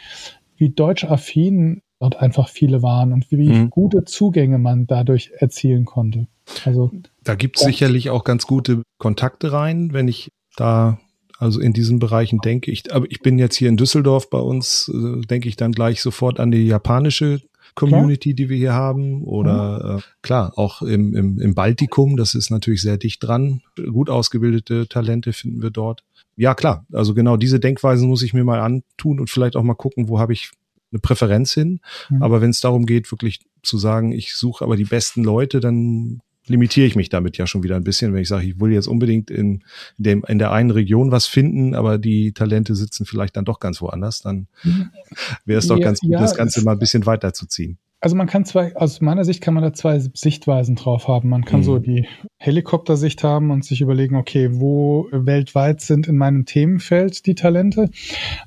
wie 0.58 0.70
deutsch-affin 0.70 1.82
dort 2.00 2.18
einfach 2.18 2.50
viele 2.50 2.84
waren 2.84 3.14
und 3.14 3.32
wie 3.32 3.50
mhm. 3.50 3.70
gute 3.70 4.04
Zugänge 4.04 4.58
man 4.58 4.86
dadurch 4.86 5.32
erzielen 5.38 5.86
konnte. 5.86 6.28
Also 6.66 6.92
da 7.24 7.36
gibt 7.36 7.58
es 7.58 7.64
ja. 7.64 7.70
sicherlich 7.70 8.10
auch 8.10 8.24
ganz 8.24 8.46
gute 8.46 8.84
Kontakte 9.00 9.52
rein, 9.52 9.94
wenn 9.94 10.08
ich 10.08 10.30
da 10.56 11.00
also 11.38 11.60
in 11.60 11.74
diesen 11.74 12.00
Bereichen 12.00 12.40
denke 12.40 12.72
ich, 12.72 12.94
aber 12.94 13.06
ich 13.10 13.22
bin 13.22 13.38
jetzt 13.38 13.56
hier 13.56 13.70
in 13.70 13.78
Düsseldorf 13.78 14.30
bei 14.30 14.40
uns, 14.40 14.92
äh, 14.94 15.22
denke 15.22 15.50
ich 15.50 15.56
dann 15.56 15.72
gleich 15.72 16.02
sofort 16.02 16.40
an 16.40 16.52
die 16.52 16.66
japanische 16.66 17.42
Community, 17.76 18.30
klar. 18.30 18.36
die 18.36 18.50
wir 18.50 18.58
hier 18.58 18.74
haben. 18.74 19.24
Oder 19.24 19.94
mhm. 19.94 20.00
äh, 20.00 20.02
klar, 20.22 20.54
auch 20.56 20.82
im, 20.82 21.16
im, 21.16 21.40
im 21.40 21.56
Baltikum, 21.56 22.18
das 22.18 22.34
ist 22.34 22.50
natürlich 22.50 22.82
sehr 22.82 22.98
dicht 22.98 23.24
dran. 23.24 23.62
Gut 23.76 24.10
ausgebildete 24.10 24.88
Talente 24.88 25.32
finden 25.32 25.62
wir 25.62 25.70
dort. 25.70 26.04
Ja, 26.36 26.56
klar, 26.56 26.86
also 26.92 27.14
genau 27.14 27.38
diese 27.38 27.60
Denkweisen 27.60 28.08
muss 28.08 28.22
ich 28.22 28.34
mir 28.34 28.44
mal 28.44 28.60
antun 28.60 29.20
und 29.20 29.30
vielleicht 29.30 29.56
auch 29.56 29.64
mal 29.64 29.76
gucken, 29.76 30.08
wo 30.08 30.20
habe 30.20 30.34
ich 30.34 30.52
eine 30.92 31.00
Präferenz 31.00 31.54
hin. 31.54 31.80
Mhm. 32.10 32.24
Aber 32.24 32.42
wenn 32.42 32.50
es 32.50 32.60
darum 32.60 32.86
geht, 32.86 33.12
wirklich 33.12 33.40
zu 33.62 33.78
sagen, 33.78 34.12
ich 34.12 34.36
suche 34.36 34.64
aber 34.64 34.76
die 34.76 34.86
besten 34.86 35.24
Leute, 35.24 35.60
dann 35.60 36.22
limitiere 36.48 36.88
ich 36.88 36.96
mich 36.96 37.10
damit 37.10 37.38
ja 37.38 37.48
schon 37.48 37.64
wieder 37.64 37.76
ein 37.76 37.84
bisschen, 37.84 38.14
wenn 38.14 38.22
ich 38.22 38.28
sage, 38.28 38.46
ich 38.46 38.60
will 38.60 38.72
jetzt 38.72 38.88
unbedingt 38.88 39.30
in, 39.30 39.64
dem, 39.98 40.24
in 40.28 40.40
der 40.40 40.52
einen 40.52 40.72
Region 40.72 41.12
was 41.12 41.28
finden, 41.28 41.76
aber 41.76 41.98
die 41.98 42.34
Talente 42.34 42.76
sitzen 42.76 43.06
vielleicht 43.06 43.38
dann 43.38 43.46
doch 43.46 43.60
ganz 43.60 43.82
woanders, 43.82 44.22
dann 44.22 44.48
wäre 45.46 45.60
es 45.60 45.68
doch 45.68 45.78
ja, 45.78 45.86
ganz 45.86 46.00
gut, 46.00 46.12
ja, 46.12 46.20
das 46.20 46.36
Ganze 46.36 46.64
mal 46.64 46.74
ein 46.74 46.80
bisschen 46.80 47.06
weiterzuziehen. 47.06 47.78
Also 48.00 48.16
man 48.16 48.28
kann 48.28 48.46
zwei, 48.46 48.76
aus 48.76 49.02
meiner 49.02 49.26
Sicht 49.26 49.42
kann 49.42 49.56
man 49.56 49.64
da 49.64 49.74
zwei 49.74 49.98
Sichtweisen 50.00 50.76
drauf 50.76 51.08
haben. 51.08 51.30
Man 51.30 51.46
kann 51.46 51.62
mhm. 51.62 51.66
so 51.66 51.80
die 51.80 52.08
Helikoptersicht 52.38 53.24
haben 53.24 53.50
und 53.50 53.66
sich 53.66 53.82
überlegen, 53.82 54.16
okay, 54.16 54.50
wo 54.52 55.08
weltweit 55.12 55.82
sind 55.82 56.08
in 56.08 56.16
meinem 56.16 56.46
Themenfeld 56.46 57.26
die 57.26 57.34
Talente. 57.34 57.90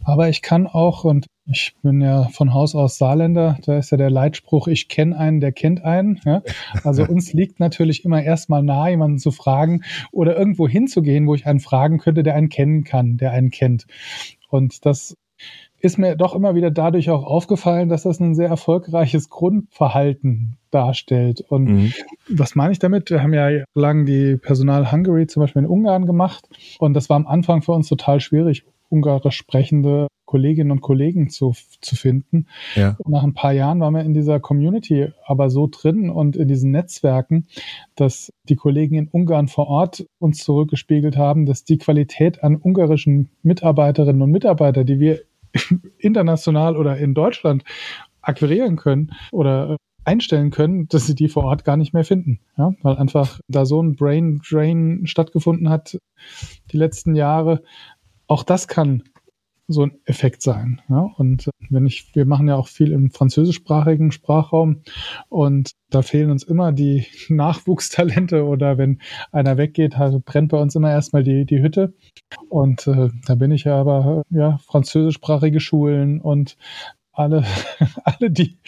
Aber 0.04 0.28
ich 0.28 0.42
kann 0.42 0.68
auch, 0.68 1.02
und 1.02 1.26
ich 1.50 1.74
bin 1.82 2.00
ja 2.00 2.28
von 2.28 2.54
Haus 2.54 2.74
aus 2.74 2.98
Saarländer, 2.98 3.58
da 3.64 3.78
ist 3.78 3.90
ja 3.90 3.96
der 3.96 4.10
Leitspruch, 4.10 4.68
ich 4.68 4.88
kenne 4.88 5.16
einen, 5.18 5.40
der 5.40 5.52
kennt 5.52 5.84
einen. 5.84 6.20
Ja? 6.24 6.42
Also 6.84 7.04
uns 7.04 7.32
liegt 7.32 7.60
natürlich 7.60 8.04
immer 8.04 8.22
erstmal 8.22 8.62
nahe, 8.62 8.90
jemanden 8.90 9.18
zu 9.18 9.30
fragen 9.30 9.82
oder 10.12 10.36
irgendwo 10.36 10.68
hinzugehen, 10.68 11.26
wo 11.26 11.34
ich 11.34 11.46
einen 11.46 11.60
fragen 11.60 11.98
könnte, 11.98 12.22
der 12.22 12.34
einen 12.34 12.48
kennen 12.48 12.84
kann, 12.84 13.16
der 13.16 13.32
einen 13.32 13.50
kennt. 13.50 13.86
Und 14.48 14.86
das 14.86 15.16
ist 15.80 15.98
mir 15.98 16.14
doch 16.14 16.34
immer 16.34 16.54
wieder 16.54 16.70
dadurch 16.70 17.10
auch 17.10 17.24
aufgefallen, 17.24 17.88
dass 17.88 18.02
das 18.02 18.20
ein 18.20 18.34
sehr 18.34 18.48
erfolgreiches 18.48 19.30
Grundverhalten 19.30 20.58
darstellt. 20.70 21.40
Und 21.40 21.64
mhm. 21.64 21.92
was 22.28 22.54
meine 22.54 22.72
ich 22.72 22.78
damit? 22.78 23.10
Wir 23.10 23.22
haben 23.22 23.32
ja 23.32 23.64
lang 23.74 24.04
die 24.04 24.36
Personal 24.36 24.92
Hungary 24.92 25.26
zum 25.26 25.42
Beispiel 25.42 25.62
in 25.62 25.68
Ungarn 25.68 26.06
gemacht. 26.06 26.48
Und 26.78 26.94
das 26.94 27.08
war 27.08 27.16
am 27.16 27.26
Anfang 27.26 27.62
für 27.62 27.72
uns 27.72 27.88
total 27.88 28.20
schwierig, 28.20 28.64
ungarisch 28.90 29.36
sprechende 29.36 30.08
Kolleginnen 30.30 30.70
und 30.70 30.80
Kollegen 30.80 31.28
zu, 31.28 31.56
zu 31.80 31.96
finden. 31.96 32.46
Ja. 32.76 32.94
Und 32.98 33.10
nach 33.10 33.24
ein 33.24 33.34
paar 33.34 33.50
Jahren 33.50 33.80
waren 33.80 33.94
wir 33.94 34.04
in 34.04 34.14
dieser 34.14 34.38
Community 34.38 35.08
aber 35.26 35.50
so 35.50 35.66
drin 35.68 36.08
und 36.08 36.36
in 36.36 36.46
diesen 36.46 36.70
Netzwerken, 36.70 37.48
dass 37.96 38.32
die 38.48 38.54
Kollegen 38.54 38.94
in 38.94 39.08
Ungarn 39.08 39.48
vor 39.48 39.66
Ort 39.66 40.06
uns 40.20 40.44
zurückgespiegelt 40.44 41.16
haben, 41.16 41.46
dass 41.46 41.64
die 41.64 41.78
Qualität 41.78 42.44
an 42.44 42.54
ungarischen 42.54 43.30
Mitarbeiterinnen 43.42 44.22
und 44.22 44.30
Mitarbeitern, 44.30 44.86
die 44.86 45.00
wir 45.00 45.22
international 45.98 46.76
oder 46.76 46.96
in 46.96 47.12
Deutschland 47.12 47.64
akquirieren 48.22 48.76
können 48.76 49.10
oder 49.32 49.78
einstellen 50.04 50.52
können, 50.52 50.86
dass 50.86 51.08
sie 51.08 51.16
die 51.16 51.28
vor 51.28 51.42
Ort 51.42 51.64
gar 51.64 51.76
nicht 51.76 51.92
mehr 51.92 52.04
finden. 52.04 52.38
Ja? 52.56 52.72
Weil 52.82 52.98
einfach 52.98 53.40
da 53.48 53.66
so 53.66 53.82
ein 53.82 53.96
Brain 53.96 54.40
Drain 54.48 55.06
stattgefunden 55.06 55.70
hat 55.70 55.98
die 56.70 56.76
letzten 56.76 57.16
Jahre. 57.16 57.64
Auch 58.28 58.44
das 58.44 58.68
kann 58.68 59.02
so 59.72 59.82
ein 59.82 59.92
Effekt 60.04 60.42
sein. 60.42 60.80
Ja? 60.88 61.10
Und 61.16 61.48
wenn 61.68 61.86
ich, 61.86 62.14
wir 62.14 62.26
machen 62.26 62.48
ja 62.48 62.56
auch 62.56 62.68
viel 62.68 62.92
im 62.92 63.10
französischsprachigen 63.10 64.12
Sprachraum 64.12 64.82
und 65.28 65.72
da 65.90 66.02
fehlen 66.02 66.30
uns 66.30 66.42
immer 66.42 66.72
die 66.72 67.06
Nachwuchstalente 67.28 68.44
oder 68.44 68.78
wenn 68.78 69.00
einer 69.32 69.56
weggeht, 69.56 69.98
also 69.98 70.20
brennt 70.24 70.50
bei 70.50 70.58
uns 70.58 70.74
immer 70.74 70.90
erstmal 70.90 71.22
die, 71.22 71.44
die 71.44 71.62
Hütte. 71.62 71.94
Und 72.48 72.86
äh, 72.86 73.08
da 73.26 73.34
bin 73.34 73.50
ich 73.50 73.64
ja 73.64 73.76
aber, 73.80 74.22
ja, 74.30 74.58
französischsprachige 74.66 75.60
Schulen 75.60 76.20
und 76.20 76.56
alle, 77.12 77.44
alle 78.04 78.30
die, 78.30 78.58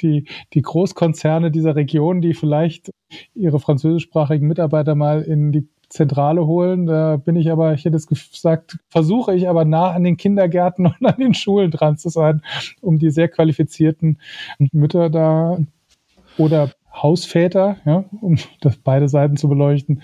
die, 0.00 0.26
die 0.54 0.62
Großkonzerne 0.62 1.50
dieser 1.50 1.76
Region, 1.76 2.20
die 2.20 2.34
vielleicht 2.34 2.90
ihre 3.34 3.60
französischsprachigen 3.60 4.46
Mitarbeiter 4.46 4.94
mal 4.94 5.22
in 5.22 5.52
die 5.52 5.68
Zentrale 5.88 6.46
holen. 6.46 6.86
Da 6.86 7.16
bin 7.16 7.36
ich 7.36 7.50
aber, 7.50 7.74
ich 7.74 7.84
hätte 7.84 7.96
es 7.96 8.06
gesagt, 8.06 8.78
versuche 8.88 9.34
ich 9.34 9.48
aber 9.48 9.64
nah 9.64 9.90
an 9.90 10.04
den 10.04 10.16
Kindergärten 10.16 10.86
und 11.00 11.06
an 11.06 11.18
den 11.18 11.34
Schulen 11.34 11.70
dran 11.70 11.96
zu 11.96 12.08
sein, 12.08 12.42
um 12.80 12.98
die 12.98 13.10
sehr 13.10 13.28
qualifizierten 13.28 14.18
Mütter 14.72 15.10
da 15.10 15.58
oder 16.36 16.70
Hausväter, 16.92 17.76
ja, 17.84 18.04
um 18.20 18.38
das 18.60 18.76
beide 18.78 19.08
Seiten 19.08 19.36
zu 19.36 19.48
beleuchten, 19.48 20.02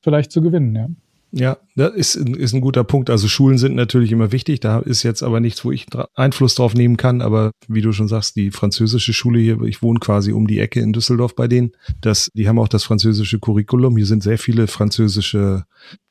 vielleicht 0.00 0.32
zu 0.32 0.42
gewinnen, 0.42 0.74
ja. 0.74 0.88
Ja, 1.30 1.58
das 1.76 1.94
ist, 1.94 2.14
ist 2.16 2.54
ein 2.54 2.60
guter 2.60 2.84
Punkt. 2.84 3.10
Also 3.10 3.28
Schulen 3.28 3.58
sind 3.58 3.74
natürlich 3.74 4.12
immer 4.12 4.32
wichtig. 4.32 4.60
Da 4.60 4.78
ist 4.78 5.02
jetzt 5.02 5.22
aber 5.22 5.40
nichts, 5.40 5.64
wo 5.64 5.70
ich 5.70 5.86
Einfluss 6.14 6.54
drauf 6.54 6.74
nehmen 6.74 6.96
kann. 6.96 7.20
Aber 7.20 7.52
wie 7.68 7.82
du 7.82 7.92
schon 7.92 8.08
sagst, 8.08 8.36
die 8.36 8.50
französische 8.50 9.12
Schule 9.12 9.38
hier, 9.38 9.60
ich 9.62 9.82
wohne 9.82 10.00
quasi 10.00 10.32
um 10.32 10.46
die 10.46 10.58
Ecke 10.58 10.80
in 10.80 10.92
Düsseldorf 10.92 11.34
bei 11.34 11.46
denen. 11.46 11.72
Das, 12.00 12.30
die 12.32 12.48
haben 12.48 12.58
auch 12.58 12.68
das 12.68 12.84
französische 12.84 13.38
Curriculum. 13.38 13.96
Hier 13.96 14.06
sind 14.06 14.22
sehr 14.22 14.38
viele 14.38 14.66
französische 14.66 15.64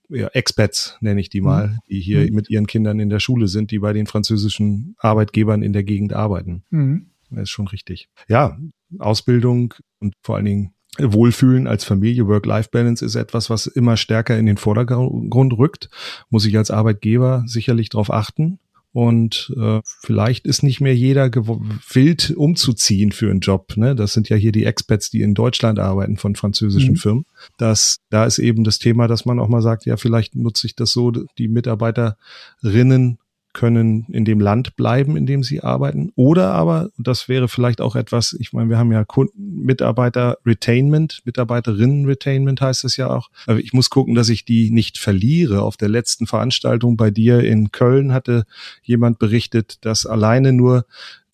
ja, 0.10 0.27
Expats, 0.27 0.97
nenne 1.01 1.19
ich 1.19 1.30
die 1.30 1.41
mal, 1.41 1.69
mhm. 1.69 1.77
die 1.89 1.99
hier 1.99 2.21
mhm. 2.21 2.36
mit 2.36 2.49
ihren 2.49 2.67
Kindern 2.67 2.99
in 2.99 3.10
der 3.10 3.19
Schule 3.19 3.47
sind, 3.47 3.71
die 3.71 3.80
bei 3.80 3.93
den 3.93 4.08
französischen 4.08 4.95
Arbeitgebern 4.99 5.63
in 5.63 5.73
der 5.73 5.84
Gegend 5.84 6.13
arbeiten. 6.13 6.63
Mhm. 6.69 7.08
Das 7.30 7.43
ist 7.43 7.49
schon 7.49 7.67
richtig. 7.67 8.08
Ja, 8.30 8.58
Ausbildung 8.99 9.73
und 9.99 10.13
vor 10.21 10.38
allen 10.38 10.45
Dingen 10.45 10.73
Wohlfühlen 11.00 11.68
als 11.68 11.84
Familie, 11.84 12.28
Work-Life-Balance 12.28 13.06
ist 13.06 13.16
etwas, 13.16 13.50
was 13.50 13.68
immer 13.68 13.98
stärker 13.98 14.38
in 14.38 14.46
den 14.46 14.58
Vordergrund 14.58 15.54
rückt. 15.54 15.90
Muss 16.30 16.46
ich 16.46 16.58
als 16.58 16.72
Arbeitgeber 16.72 17.44
sicherlich 17.46 17.90
darauf 17.90 18.12
achten. 18.12 18.60
Und 18.94 19.54
äh, 19.56 19.82
vielleicht 20.02 20.48
ist 20.48 20.64
nicht 20.64 20.82
mehr 20.82 20.96
jeder 20.96 21.30
wild 21.32 22.34
umzuziehen 22.36 23.12
für 23.12 23.30
einen 23.30 23.42
Job. 23.42 23.78
Ne? 23.78 23.96
Das 23.96 24.14
sind 24.14 24.28
ja 24.30 24.36
hier 24.36 24.52
die 24.52 24.66
Expats, 24.66 25.12
die 25.12 25.22
in 25.22 25.36
Deutschland 25.36 25.78
arbeiten 25.78 26.18
von 26.18 26.36
französischen 26.36 26.94
mhm. 26.94 26.98
Firmen. 26.98 27.26
Das, 27.58 28.00
da 28.10 28.26
ist 28.26 28.40
eben 28.40 28.64
das 28.64 28.80
Thema, 28.80 29.08
dass 29.08 29.24
man 29.24 29.40
auch 29.40 29.50
mal 29.50 29.62
sagt, 29.62 29.86
ja, 29.86 29.98
vielleicht 29.98 30.36
nutze 30.36 30.66
ich 30.66 30.76
das 30.76 30.94
so, 30.94 31.12
die 31.12 31.48
Mitarbeiterinnen 31.48 33.20
können 33.58 34.06
in 34.10 34.24
dem 34.24 34.39
Land 34.39 34.76
bleiben, 34.76 35.17
in 35.17 35.26
dem 35.26 35.41
sie 35.41 35.62
arbeiten. 35.62 36.12
Oder 36.13 36.54
aber, 36.54 36.91
das 37.00 37.28
wäre 37.28 37.48
vielleicht 37.48 37.82
auch 37.82 37.96
etwas, 37.96 38.38
ich 38.39 38.54
meine, 38.54 38.70
wir 38.70 38.78
haben 38.78 38.91
ja 38.91 39.04
Kunden, 39.04 39.63
Mitarbeiter 39.65 40.38
Retainment, 40.46 41.22
Mitarbeiterinnen 41.26 42.06
Retainment 42.06 42.62
heißt 42.62 42.86
es 42.86 42.98
ja 42.98 43.10
auch. 43.10 43.32
Ich 43.58 43.74
muss 43.74 43.89
gucken, 43.89 44.13
dass 44.13 44.30
ich 44.30 44.46
die 44.46 44.70
nicht 44.70 45.00
verliere. 45.00 45.63
Auf 45.63 45.76
der 45.76 45.89
letzten 45.89 46.28
Veranstaltung 46.28 46.98
bei 46.98 47.10
dir 47.10 47.39
in 47.39 47.72
Köln 47.72 48.13
hatte 48.13 48.46
jemand 48.84 49.17
berichtet, 49.17 49.84
dass 49.84 50.06
alleine 50.06 50.54
nur 50.54 50.86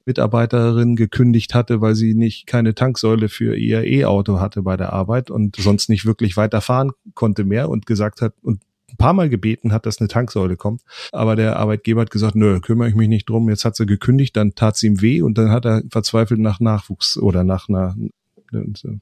Mitarbeiterin 0.06 0.96
gekündigt 0.96 1.54
hatte, 1.54 1.82
weil 1.82 1.96
sie 1.96 2.14
nicht 2.14 2.48
keine 2.48 2.74
Tanksäule 2.74 3.28
für 3.28 3.58
ihr 3.58 3.84
E-Auto 3.84 4.40
hatte 4.40 4.62
bei 4.62 4.78
der 4.78 4.94
Arbeit 4.94 5.30
und 5.30 5.58
sonst 5.58 5.90
nicht 5.90 6.06
wirklich 6.06 6.38
weiterfahren 6.38 6.92
konnte 7.16 7.44
mehr 7.44 7.70
und 7.70 7.86
gesagt 7.86 8.22
hat, 8.22 8.34
und 8.42 8.62
ein 8.94 8.98
paar 8.98 9.14
Mal 9.14 9.30
gebeten 9.30 9.74
hat, 9.74 9.86
dass 9.86 10.00
eine 10.00 10.08
Tanksäule 10.08 10.56
kommt. 10.56 10.82
Aber 11.12 11.36
der 11.36 11.58
Arbeitgeber 11.58 12.02
hat 12.02 12.12
gesagt, 12.12 12.36
nö, 12.36 12.60
kümmere 12.60 12.90
ich 12.90 12.96
mich 12.96 13.10
nicht 13.10 13.30
drum. 13.30 13.50
Jetzt 13.50 13.66
hat 13.66 13.76
sie 13.76 13.86
gekündigt, 13.86 14.36
dann 14.38 14.56
tat 14.56 14.78
sie 14.78 14.88
ihm 14.88 15.02
weh 15.02 15.22
und 15.22 15.38
dann 15.38 15.52
hat 15.52 15.66
er 15.66 15.84
verzweifelt 15.90 16.40
nach 16.40 16.60
Nachwuchs 16.60 17.18
oder 17.18 17.44
nach 17.44 17.70
einer 17.70 17.96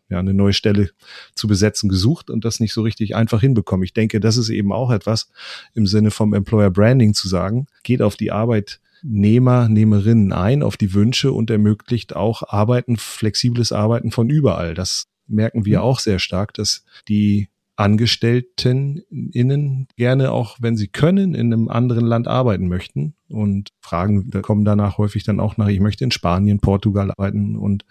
ja, 0.09 0.19
eine 0.19 0.33
neue 0.33 0.53
Stelle 0.53 0.91
zu 1.35 1.47
besetzen 1.47 1.89
gesucht 1.89 2.29
und 2.29 2.45
das 2.45 2.61
nicht 2.61 2.73
so 2.73 2.81
richtig 2.81 3.15
einfach 3.15 3.41
hinbekommen. 3.41 3.83
Ich 3.83 3.93
denke, 3.93 4.21
das 4.21 4.37
ist 4.37 4.49
eben 4.49 4.71
auch 4.71 4.91
etwas 4.91 5.29
im 5.73 5.85
Sinne 5.87 6.11
vom 6.11 6.33
Employer 6.33 6.71
Branding 6.71 7.13
zu 7.13 7.27
sagen, 7.27 7.67
geht 7.83 8.01
auf 8.01 8.15
die 8.15 8.31
Arbeitnehmer, 8.31 9.67
Nehmerinnen 9.67 10.31
ein, 10.31 10.63
auf 10.63 10.77
die 10.77 10.93
Wünsche 10.93 11.33
und 11.33 11.49
ermöglicht 11.49 12.15
auch 12.15 12.43
Arbeiten, 12.47 12.95
flexibles 12.95 13.71
Arbeiten 13.73 14.11
von 14.11 14.29
überall. 14.29 14.73
Das 14.73 15.07
merken 15.27 15.65
wir 15.65 15.79
mhm. 15.79 15.83
auch 15.83 15.99
sehr 15.99 16.19
stark, 16.19 16.53
dass 16.53 16.85
die 17.07 17.49
Angestellten 17.81 19.01
innen 19.09 19.87
gerne 19.95 20.31
auch, 20.31 20.57
wenn 20.61 20.77
sie 20.77 20.87
können, 20.87 21.33
in 21.33 21.51
einem 21.51 21.67
anderen 21.67 22.05
Land 22.05 22.27
arbeiten 22.27 22.67
möchten 22.67 23.15
und 23.27 23.69
fragen, 23.81 24.29
da 24.29 24.41
kommen 24.41 24.65
danach 24.65 24.99
häufig 24.99 25.23
dann 25.23 25.39
auch 25.39 25.57
nach, 25.57 25.67
ich 25.67 25.79
möchte 25.79 26.03
in 26.03 26.11
Spanien, 26.11 26.59
Portugal 26.59 27.09
arbeiten 27.09 27.55
und 27.55 27.83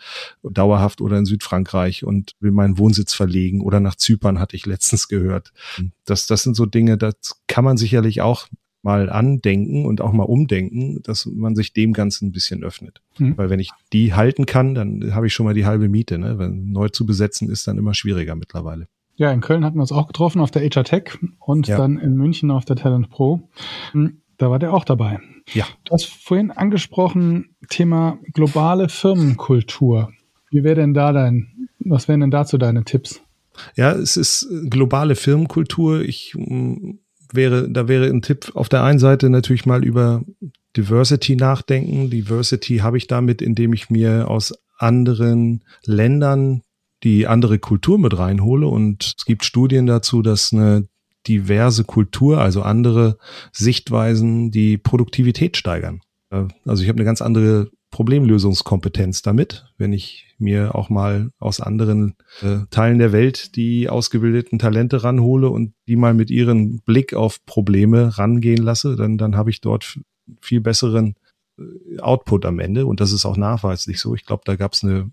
dauerhaft 0.44 1.00
oder 1.00 1.18
in 1.18 1.24
Südfrankreich 1.24 2.04
und 2.04 2.32
will 2.38 2.52
meinen 2.52 2.78
Wohnsitz 2.78 3.14
verlegen 3.14 3.62
oder 3.62 3.80
nach 3.80 3.96
Zypern 3.96 4.38
hatte 4.38 4.54
ich 4.54 4.64
letztens 4.64 5.08
gehört. 5.08 5.52
Das, 6.04 6.28
das 6.28 6.44
sind 6.44 6.54
so 6.54 6.66
Dinge, 6.66 6.96
das 6.96 7.42
kann 7.48 7.64
man 7.64 7.76
sicherlich 7.76 8.20
auch 8.20 8.46
mal 8.82 9.10
andenken 9.10 9.86
und 9.86 10.00
auch 10.00 10.12
mal 10.12 10.22
umdenken, 10.22 11.02
dass 11.02 11.26
man 11.26 11.56
sich 11.56 11.72
dem 11.72 11.92
Ganzen 11.92 12.28
ein 12.28 12.32
bisschen 12.32 12.62
öffnet. 12.62 13.02
Mhm. 13.18 13.36
Weil 13.36 13.50
wenn 13.50 13.60
ich 13.60 13.70
die 13.92 14.14
halten 14.14 14.46
kann, 14.46 14.76
dann 14.76 15.14
habe 15.14 15.26
ich 15.26 15.34
schon 15.34 15.46
mal 15.46 15.54
die 15.54 15.66
halbe 15.66 15.88
Miete. 15.88 16.16
Ne? 16.16 16.38
Wenn 16.38 16.70
neu 16.70 16.88
zu 16.88 17.04
besetzen 17.04 17.50
ist, 17.50 17.66
dann 17.66 17.76
immer 17.76 17.92
schwieriger 17.92 18.36
mittlerweile. 18.36 18.86
Ja, 19.20 19.30
in 19.32 19.42
Köln 19.42 19.66
hatten 19.66 19.76
wir 19.76 19.82
uns 19.82 19.92
auch 19.92 20.06
getroffen 20.06 20.40
auf 20.40 20.50
der 20.50 20.62
HR 20.62 20.82
Tech 20.82 21.18
und 21.40 21.68
ja. 21.68 21.76
dann 21.76 21.98
in 21.98 22.14
München 22.14 22.50
auf 22.50 22.64
der 22.64 22.76
Talent 22.76 23.10
Pro. 23.10 23.46
Hm, 23.92 24.22
da 24.38 24.50
war 24.50 24.58
der 24.58 24.72
auch 24.72 24.86
dabei. 24.86 25.18
Ja. 25.52 25.66
Du 25.84 25.92
hast 25.92 26.06
vorhin 26.06 26.50
angesprochen, 26.50 27.54
Thema 27.68 28.18
globale 28.32 28.88
Firmenkultur. 28.88 30.10
Wie 30.50 30.64
wäre 30.64 30.76
denn 30.76 30.94
da 30.94 31.12
dein, 31.12 31.68
was 31.80 32.08
wären 32.08 32.20
denn 32.20 32.30
dazu 32.30 32.56
deine 32.56 32.84
Tipps? 32.84 33.20
Ja, 33.76 33.92
es 33.92 34.16
ist 34.16 34.48
globale 34.70 35.14
Firmenkultur. 35.16 36.00
Ich 36.00 36.32
hm, 36.34 37.00
wäre, 37.30 37.68
da 37.70 37.88
wäre 37.88 38.06
ein 38.06 38.22
Tipp 38.22 38.52
auf 38.54 38.70
der 38.70 38.84
einen 38.84 38.98
Seite 38.98 39.28
natürlich 39.28 39.66
mal 39.66 39.84
über 39.84 40.22
Diversity 40.78 41.36
nachdenken. 41.36 42.08
Diversity 42.08 42.78
habe 42.78 42.96
ich 42.96 43.06
damit, 43.06 43.42
indem 43.42 43.74
ich 43.74 43.90
mir 43.90 44.30
aus 44.30 44.54
anderen 44.78 45.62
Ländern 45.84 46.62
die 47.02 47.26
andere 47.26 47.58
Kultur 47.58 47.98
mit 47.98 48.18
reinhole. 48.18 48.66
Und 48.66 49.14
es 49.18 49.24
gibt 49.24 49.44
Studien 49.44 49.86
dazu, 49.86 50.22
dass 50.22 50.52
eine 50.52 50.88
diverse 51.26 51.84
Kultur, 51.84 52.40
also 52.40 52.62
andere 52.62 53.18
Sichtweisen, 53.52 54.50
die 54.50 54.78
Produktivität 54.78 55.56
steigern. 55.56 56.00
Äh, 56.30 56.44
also 56.64 56.82
ich 56.82 56.88
habe 56.88 56.98
eine 56.98 57.04
ganz 57.04 57.22
andere 57.22 57.70
Problemlösungskompetenz 57.90 59.22
damit, 59.22 59.66
wenn 59.76 59.92
ich 59.92 60.26
mir 60.38 60.74
auch 60.76 60.90
mal 60.90 61.30
aus 61.38 61.60
anderen 61.60 62.14
äh, 62.40 62.58
Teilen 62.70 62.98
der 62.98 63.12
Welt 63.12 63.56
die 63.56 63.88
ausgebildeten 63.88 64.58
Talente 64.58 65.02
ranhole 65.02 65.50
und 65.50 65.74
die 65.88 65.96
mal 65.96 66.14
mit 66.14 66.30
ihrem 66.30 66.80
Blick 66.80 67.14
auf 67.14 67.44
Probleme 67.46 68.16
rangehen 68.16 68.62
lasse, 68.62 68.94
dann, 68.94 69.18
dann 69.18 69.36
habe 69.36 69.50
ich 69.50 69.60
dort 69.60 69.98
viel 70.40 70.60
besseren 70.60 71.16
äh, 71.58 71.98
Output 71.98 72.46
am 72.46 72.60
Ende. 72.60 72.86
Und 72.86 73.00
das 73.00 73.12
ist 73.12 73.26
auch 73.26 73.36
nachweislich 73.36 73.98
so. 74.00 74.14
Ich 74.14 74.24
glaube, 74.24 74.42
da 74.44 74.54
gab 74.54 74.72
es 74.72 74.84
eine 74.84 75.10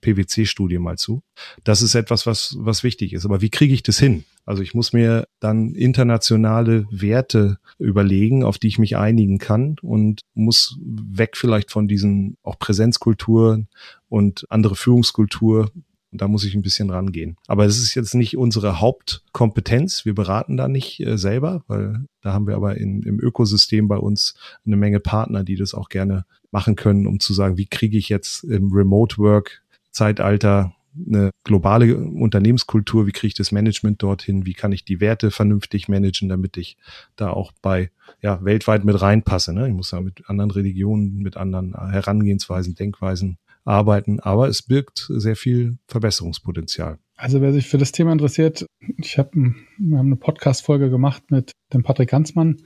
PwC-Studie 0.00 0.78
mal 0.78 0.98
zu. 0.98 1.22
Das 1.64 1.82
ist 1.82 1.94
etwas, 1.94 2.26
was, 2.26 2.56
was 2.58 2.82
wichtig 2.84 3.12
ist. 3.12 3.24
Aber 3.24 3.40
wie 3.40 3.50
kriege 3.50 3.74
ich 3.74 3.82
das 3.82 3.98
hin? 3.98 4.24
Also 4.44 4.62
ich 4.62 4.74
muss 4.74 4.92
mir 4.92 5.26
dann 5.38 5.74
internationale 5.74 6.86
Werte 6.90 7.58
überlegen, 7.78 8.42
auf 8.42 8.58
die 8.58 8.68
ich 8.68 8.78
mich 8.78 8.96
einigen 8.96 9.38
kann 9.38 9.76
und 9.82 10.22
muss 10.34 10.78
weg 10.82 11.36
vielleicht 11.36 11.70
von 11.70 11.88
diesen 11.88 12.36
auch 12.42 12.58
Präsenzkulturen 12.58 13.68
und 14.08 14.46
andere 14.50 14.76
Führungskultur. 14.76 15.70
Und 16.12 16.20
da 16.20 16.26
muss 16.26 16.44
ich 16.44 16.54
ein 16.54 16.62
bisschen 16.62 16.90
rangehen. 16.90 17.36
Aber 17.46 17.66
es 17.66 17.78
ist 17.78 17.94
jetzt 17.94 18.14
nicht 18.14 18.36
unsere 18.36 18.80
Hauptkompetenz. 18.80 20.04
Wir 20.04 20.14
beraten 20.14 20.56
da 20.56 20.66
nicht 20.66 20.98
äh, 20.98 21.16
selber, 21.16 21.62
weil 21.68 22.04
da 22.20 22.32
haben 22.32 22.48
wir 22.48 22.56
aber 22.56 22.76
in, 22.78 23.02
im 23.04 23.20
Ökosystem 23.20 23.86
bei 23.86 23.96
uns 23.96 24.34
eine 24.66 24.76
Menge 24.76 24.98
Partner, 24.98 25.44
die 25.44 25.54
das 25.54 25.72
auch 25.72 25.88
gerne 25.88 26.24
machen 26.50 26.74
können, 26.74 27.06
um 27.06 27.20
zu 27.20 27.32
sagen, 27.32 27.56
wie 27.56 27.66
kriege 27.66 27.96
ich 27.96 28.08
jetzt 28.08 28.42
im 28.42 28.72
Remote 28.72 29.18
Work 29.18 29.62
Zeitalter 29.90 30.74
eine 31.06 31.30
globale 31.44 31.96
Unternehmenskultur, 31.96 33.06
wie 33.06 33.12
kriege 33.12 33.28
ich 33.28 33.34
das 33.34 33.52
Management 33.52 34.02
dorthin, 34.02 34.46
wie 34.46 34.54
kann 34.54 34.72
ich 34.72 34.84
die 34.84 35.00
Werte 35.00 35.30
vernünftig 35.30 35.88
managen, 35.88 36.28
damit 36.28 36.56
ich 36.56 36.76
da 37.16 37.30
auch 37.30 37.52
bei 37.62 37.90
ja 38.22 38.44
weltweit 38.44 38.84
mit 38.84 39.00
reinpasse. 39.00 39.52
Ne? 39.52 39.68
Ich 39.68 39.74
muss 39.74 39.92
ja 39.92 40.00
mit 40.00 40.28
anderen 40.28 40.50
Religionen, 40.50 41.18
mit 41.18 41.36
anderen 41.36 41.74
Herangehensweisen, 41.74 42.74
Denkweisen 42.74 43.38
arbeiten, 43.64 44.20
aber 44.20 44.48
es 44.48 44.62
birgt 44.62 45.06
sehr 45.08 45.36
viel 45.36 45.78
Verbesserungspotenzial. 45.86 46.98
Also 47.16 47.42
wer 47.42 47.52
sich 47.52 47.68
für 47.68 47.76
das 47.76 47.92
Thema 47.92 48.12
interessiert, 48.12 48.64
ich 48.96 49.18
habe 49.18 49.30
wir 49.78 49.98
haben 49.98 50.06
eine 50.06 50.16
Podcast-Folge 50.16 50.88
gemacht 50.88 51.30
mit 51.30 51.52
dem 51.72 51.82
Patrick 51.82 52.08
Ganzmann 52.08 52.62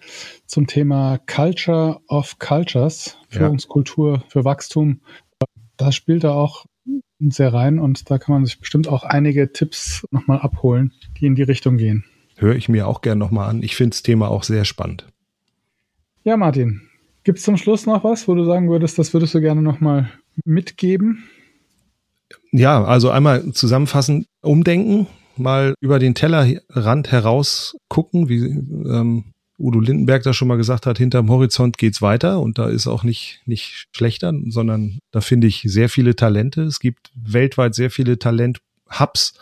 zum 0.47 0.69
Thema 0.69 1.19
Culture 1.27 2.01
of 2.07 2.39
Cultures, 2.39 3.19
Führungskultur 3.29 4.15
ja. 4.15 4.25
für 4.29 4.45
Wachstum. 4.45 5.01
Da 5.77 5.91
spielt 5.91 6.23
er 6.23 6.35
auch 6.35 6.67
sehr 7.20 7.53
rein 7.53 7.79
und 7.79 8.11
da 8.11 8.18
kann 8.18 8.35
man 8.35 8.44
sich 8.44 8.59
bestimmt 8.59 8.88
auch 8.88 9.05
einige 9.05 9.53
Tipps 9.53 10.07
nochmal 10.11 10.40
abholen, 10.40 10.92
die 11.18 11.27
in 11.27 11.35
die 11.35 11.42
Richtung 11.42 11.77
gehen. 11.77 12.05
Höre 12.37 12.57
ich 12.57 12.68
mir 12.68 12.88
auch 12.88 13.00
gerne 13.00 13.18
nochmal 13.18 13.48
an. 13.48 13.62
Ich 13.62 13.77
finde 13.77 13.90
das 13.90 14.03
Thema 14.03 14.29
auch 14.29 14.42
sehr 14.42 14.64
spannend. 14.64 15.07
Ja, 16.24 16.37
Martin, 16.37 16.83
gibt 17.22 17.38
es 17.38 17.44
zum 17.44 17.57
Schluss 17.57 17.87
noch 17.87 18.03
was, 18.03 18.27
wo 18.27 18.35
du 18.35 18.44
sagen 18.44 18.68
würdest, 18.68 18.98
das 18.98 19.12
würdest 19.12 19.35
du 19.35 19.40
gerne 19.40 19.62
nochmal 19.62 20.11
mitgeben? 20.44 21.24
Ja, 22.50 22.85
also 22.85 23.11
einmal 23.11 23.53
zusammenfassend 23.53 24.27
umdenken, 24.40 25.07
mal 25.37 25.74
über 25.81 25.98
den 25.98 26.14
Tellerrand 26.14 27.12
heraus 27.12 27.77
gucken, 27.88 28.29
wie 28.29 28.44
ähm, 28.44 29.34
Udo 29.59 29.81
Lindenberg 29.81 30.23
da 30.23 30.33
schon 30.33 30.49
mal 30.49 30.57
gesagt 30.57 30.87
hat, 30.87 30.99
hinterm 30.99 31.31
Horizont 31.31 31.79
geht's 31.79 32.03
weiter 32.03 32.40
und 32.40 32.59
da 32.59 32.69
ist 32.69 32.87
auch 32.87 33.05
nicht, 33.05 33.40
nicht 33.47 33.87
schlechter, 33.93 34.33
sondern 34.49 34.99
da 35.11 35.21
finde 35.21 35.47
ich 35.47 35.62
sehr 35.67 35.88
viele 35.88 36.17
Talente. 36.17 36.62
Es 36.62 36.81
gibt 36.81 37.11
weltweit 37.14 37.75
sehr 37.75 37.90
viele 37.90 38.19
Talent-Hubs, 38.19 39.35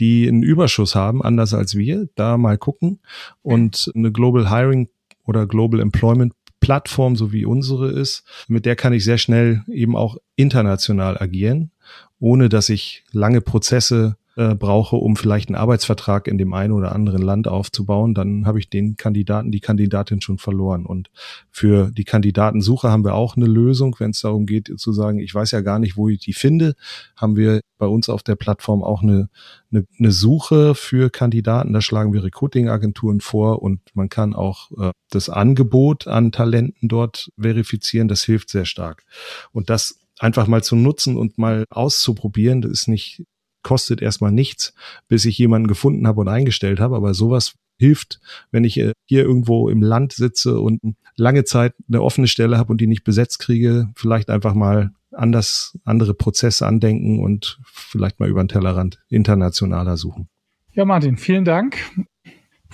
die 0.00 0.26
einen 0.26 0.42
Überschuss 0.42 0.94
haben, 0.94 1.22
anders 1.22 1.52
als 1.54 1.74
wir. 1.74 2.08
Da 2.14 2.38
mal 2.38 2.56
gucken 2.56 3.00
und 3.42 3.90
eine 3.94 4.10
Global 4.10 4.50
Hiring 4.50 4.88
oder 5.24 5.46
Global 5.46 5.80
Employment 5.80 6.32
Plattform, 6.60 7.16
so 7.16 7.32
wie 7.32 7.44
unsere 7.44 7.90
ist, 7.90 8.24
mit 8.48 8.66
der 8.66 8.76
kann 8.76 8.92
ich 8.92 9.04
sehr 9.04 9.18
schnell 9.18 9.62
eben 9.68 9.96
auch 9.96 10.16
international 10.36 11.16
agieren, 11.18 11.70
ohne 12.18 12.48
dass 12.48 12.68
ich 12.68 13.04
lange 13.12 13.40
Prozesse 13.40 14.17
äh, 14.38 14.54
brauche, 14.54 14.94
um 14.94 15.16
vielleicht 15.16 15.48
einen 15.48 15.56
Arbeitsvertrag 15.56 16.28
in 16.28 16.38
dem 16.38 16.54
einen 16.54 16.72
oder 16.72 16.92
anderen 16.92 17.22
Land 17.22 17.48
aufzubauen, 17.48 18.14
dann 18.14 18.46
habe 18.46 18.60
ich 18.60 18.70
den 18.70 18.96
Kandidaten, 18.96 19.50
die 19.50 19.58
Kandidatin 19.58 20.20
schon 20.20 20.38
verloren. 20.38 20.86
Und 20.86 21.10
für 21.50 21.90
die 21.90 22.04
Kandidatensuche 22.04 22.88
haben 22.88 23.04
wir 23.04 23.14
auch 23.14 23.36
eine 23.36 23.46
Lösung, 23.46 23.96
wenn 23.98 24.10
es 24.12 24.20
darum 24.20 24.46
geht 24.46 24.72
zu 24.78 24.92
sagen, 24.92 25.18
ich 25.18 25.34
weiß 25.34 25.50
ja 25.50 25.60
gar 25.60 25.80
nicht, 25.80 25.96
wo 25.96 26.08
ich 26.08 26.20
die 26.20 26.34
finde, 26.34 26.76
haben 27.16 27.36
wir 27.36 27.62
bei 27.78 27.86
uns 27.86 28.08
auf 28.08 28.22
der 28.22 28.36
Plattform 28.36 28.84
auch 28.84 29.02
eine, 29.02 29.28
eine, 29.72 29.84
eine 29.98 30.12
Suche 30.12 30.76
für 30.76 31.10
Kandidaten. 31.10 31.72
Da 31.72 31.80
schlagen 31.80 32.12
wir 32.12 32.22
Recruiting-Agenturen 32.22 33.20
vor 33.20 33.60
und 33.60 33.80
man 33.94 34.08
kann 34.08 34.34
auch 34.34 34.70
äh, 34.78 34.92
das 35.10 35.28
Angebot 35.30 36.06
an 36.06 36.30
Talenten 36.30 36.88
dort 36.88 37.32
verifizieren. 37.36 38.06
Das 38.06 38.22
hilft 38.22 38.50
sehr 38.50 38.66
stark. 38.66 39.02
Und 39.50 39.68
das 39.68 39.98
einfach 40.20 40.46
mal 40.46 40.62
zu 40.62 40.76
nutzen 40.76 41.16
und 41.16 41.38
mal 41.38 41.64
auszuprobieren, 41.70 42.62
das 42.62 42.70
ist 42.70 42.88
nicht 42.88 43.24
kostet 43.68 44.00
erstmal 44.00 44.32
nichts, 44.32 44.72
bis 45.08 45.26
ich 45.26 45.36
jemanden 45.36 45.68
gefunden 45.68 46.06
habe 46.06 46.22
und 46.22 46.28
eingestellt 46.28 46.80
habe. 46.80 46.96
Aber 46.96 47.12
sowas 47.12 47.52
hilft, 47.78 48.18
wenn 48.50 48.64
ich 48.64 48.78
äh, 48.78 48.92
hier 49.04 49.24
irgendwo 49.24 49.68
im 49.68 49.82
Land 49.82 50.14
sitze 50.14 50.58
und 50.58 50.80
lange 51.16 51.44
Zeit 51.44 51.74
eine 51.86 52.00
offene 52.00 52.28
Stelle 52.28 52.56
habe 52.56 52.72
und 52.72 52.80
die 52.80 52.86
nicht 52.86 53.04
besetzt 53.04 53.40
kriege, 53.40 53.90
vielleicht 53.94 54.30
einfach 54.30 54.54
mal 54.54 54.92
anders 55.12 55.78
andere 55.84 56.14
Prozesse 56.14 56.66
andenken 56.66 57.20
und 57.22 57.60
vielleicht 57.62 58.20
mal 58.20 58.28
über 58.30 58.42
den 58.42 58.48
Tellerrand 58.48 59.00
internationaler 59.10 59.98
suchen. 59.98 60.30
Ja, 60.72 60.86
Martin, 60.86 61.18
vielen 61.18 61.44
Dank, 61.44 61.76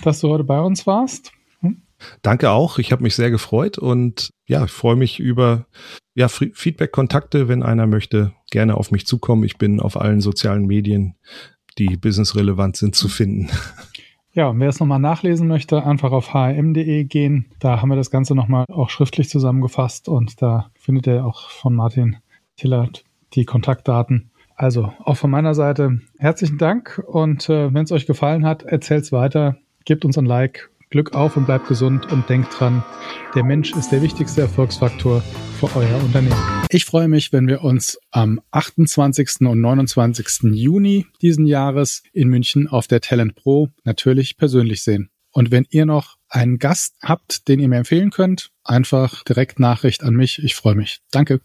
dass 0.01 0.21
du 0.21 0.29
heute 0.29 0.45
bei 0.45 0.61
uns 0.61 0.87
warst. 0.87 1.33
Danke 2.21 2.51
auch. 2.51 2.77
Ich 2.79 2.91
habe 2.91 3.03
mich 3.03 3.15
sehr 3.15 3.31
gefreut 3.31 3.77
und 3.77 4.31
ja, 4.47 4.65
ich 4.65 4.71
freue 4.71 4.95
mich 4.95 5.19
über 5.19 5.65
ja, 6.13 6.27
Feedback-Kontakte, 6.27 7.47
wenn 7.47 7.63
einer 7.63 7.87
möchte, 7.87 8.33
gerne 8.51 8.75
auf 8.77 8.91
mich 8.91 9.05
zukommen. 9.05 9.43
Ich 9.43 9.57
bin 9.57 9.79
auf 9.79 9.99
allen 9.99 10.21
sozialen 10.21 10.65
Medien, 10.65 11.15
die 11.77 11.97
businessrelevant 11.97 12.77
sind, 12.77 12.95
zu 12.95 13.07
finden. 13.07 13.49
Ja, 14.35 14.49
und 14.49 14.59
wer 14.59 14.67
es 14.67 14.81
nochmal 14.81 14.99
nachlesen 14.99 15.47
möchte, 15.47 15.85
einfach 15.85 16.11
auf 16.11 16.33
hm.de 16.33 17.05
gehen. 17.05 17.45
Da 17.59 17.81
haben 17.81 17.87
wir 17.87 17.95
das 17.95 18.11
Ganze 18.11 18.35
nochmal 18.35 18.65
auch 18.67 18.89
schriftlich 18.89 19.29
zusammengefasst 19.29 20.09
und 20.09 20.41
da 20.41 20.71
findet 20.77 21.07
ihr 21.07 21.25
auch 21.25 21.49
von 21.49 21.73
Martin 21.73 22.17
Tillert 22.57 23.05
die 23.33 23.45
Kontaktdaten. 23.45 24.31
Also 24.55 24.91
auch 25.03 25.15
von 25.15 25.31
meiner 25.31 25.55
Seite 25.55 26.01
herzlichen 26.17 26.57
Dank 26.57 27.01
und 27.07 27.49
äh, 27.49 27.73
wenn 27.73 27.85
es 27.85 27.93
euch 27.93 28.05
gefallen 28.05 28.45
hat, 28.45 28.63
erzählt 28.63 29.05
es 29.05 29.13
weiter, 29.13 29.57
gebt 29.85 30.03
uns 30.03 30.17
ein 30.17 30.25
Like 30.25 30.69
Glück 30.89 31.13
auf 31.13 31.37
und 31.37 31.45
bleibt 31.45 31.67
gesund 31.67 32.11
und 32.11 32.29
denkt 32.29 32.59
dran, 32.59 32.83
der 33.33 33.43
Mensch 33.43 33.73
ist 33.73 33.91
der 33.91 34.01
wichtigste 34.01 34.41
Erfolgsfaktor 34.41 35.21
für 35.59 35.75
euer 35.75 36.03
Unternehmen. 36.03 36.35
Ich 36.69 36.85
freue 36.85 37.07
mich, 37.07 37.31
wenn 37.33 37.47
wir 37.47 37.63
uns 37.63 37.99
am 38.11 38.41
28. 38.51 39.41
und 39.41 39.61
29. 39.61 40.53
Juni 40.53 41.05
diesen 41.21 41.45
Jahres 41.45 42.03
in 42.13 42.29
München 42.29 42.67
auf 42.67 42.87
der 42.87 43.01
Talent 43.01 43.35
Pro 43.35 43.69
natürlich 43.83 44.37
persönlich 44.37 44.83
sehen. 44.83 45.09
Und 45.31 45.51
wenn 45.51 45.65
ihr 45.69 45.85
noch 45.85 46.15
einen 46.29 46.59
Gast 46.59 46.95
habt, 47.01 47.47
den 47.47 47.59
ihr 47.59 47.67
mir 47.67 47.77
empfehlen 47.77 48.09
könnt, 48.09 48.51
einfach 48.63 49.23
direkt 49.23 49.59
Nachricht 49.59 50.03
an 50.03 50.15
mich. 50.15 50.43
Ich 50.43 50.55
freue 50.55 50.75
mich. 50.75 51.01
Danke. 51.11 51.41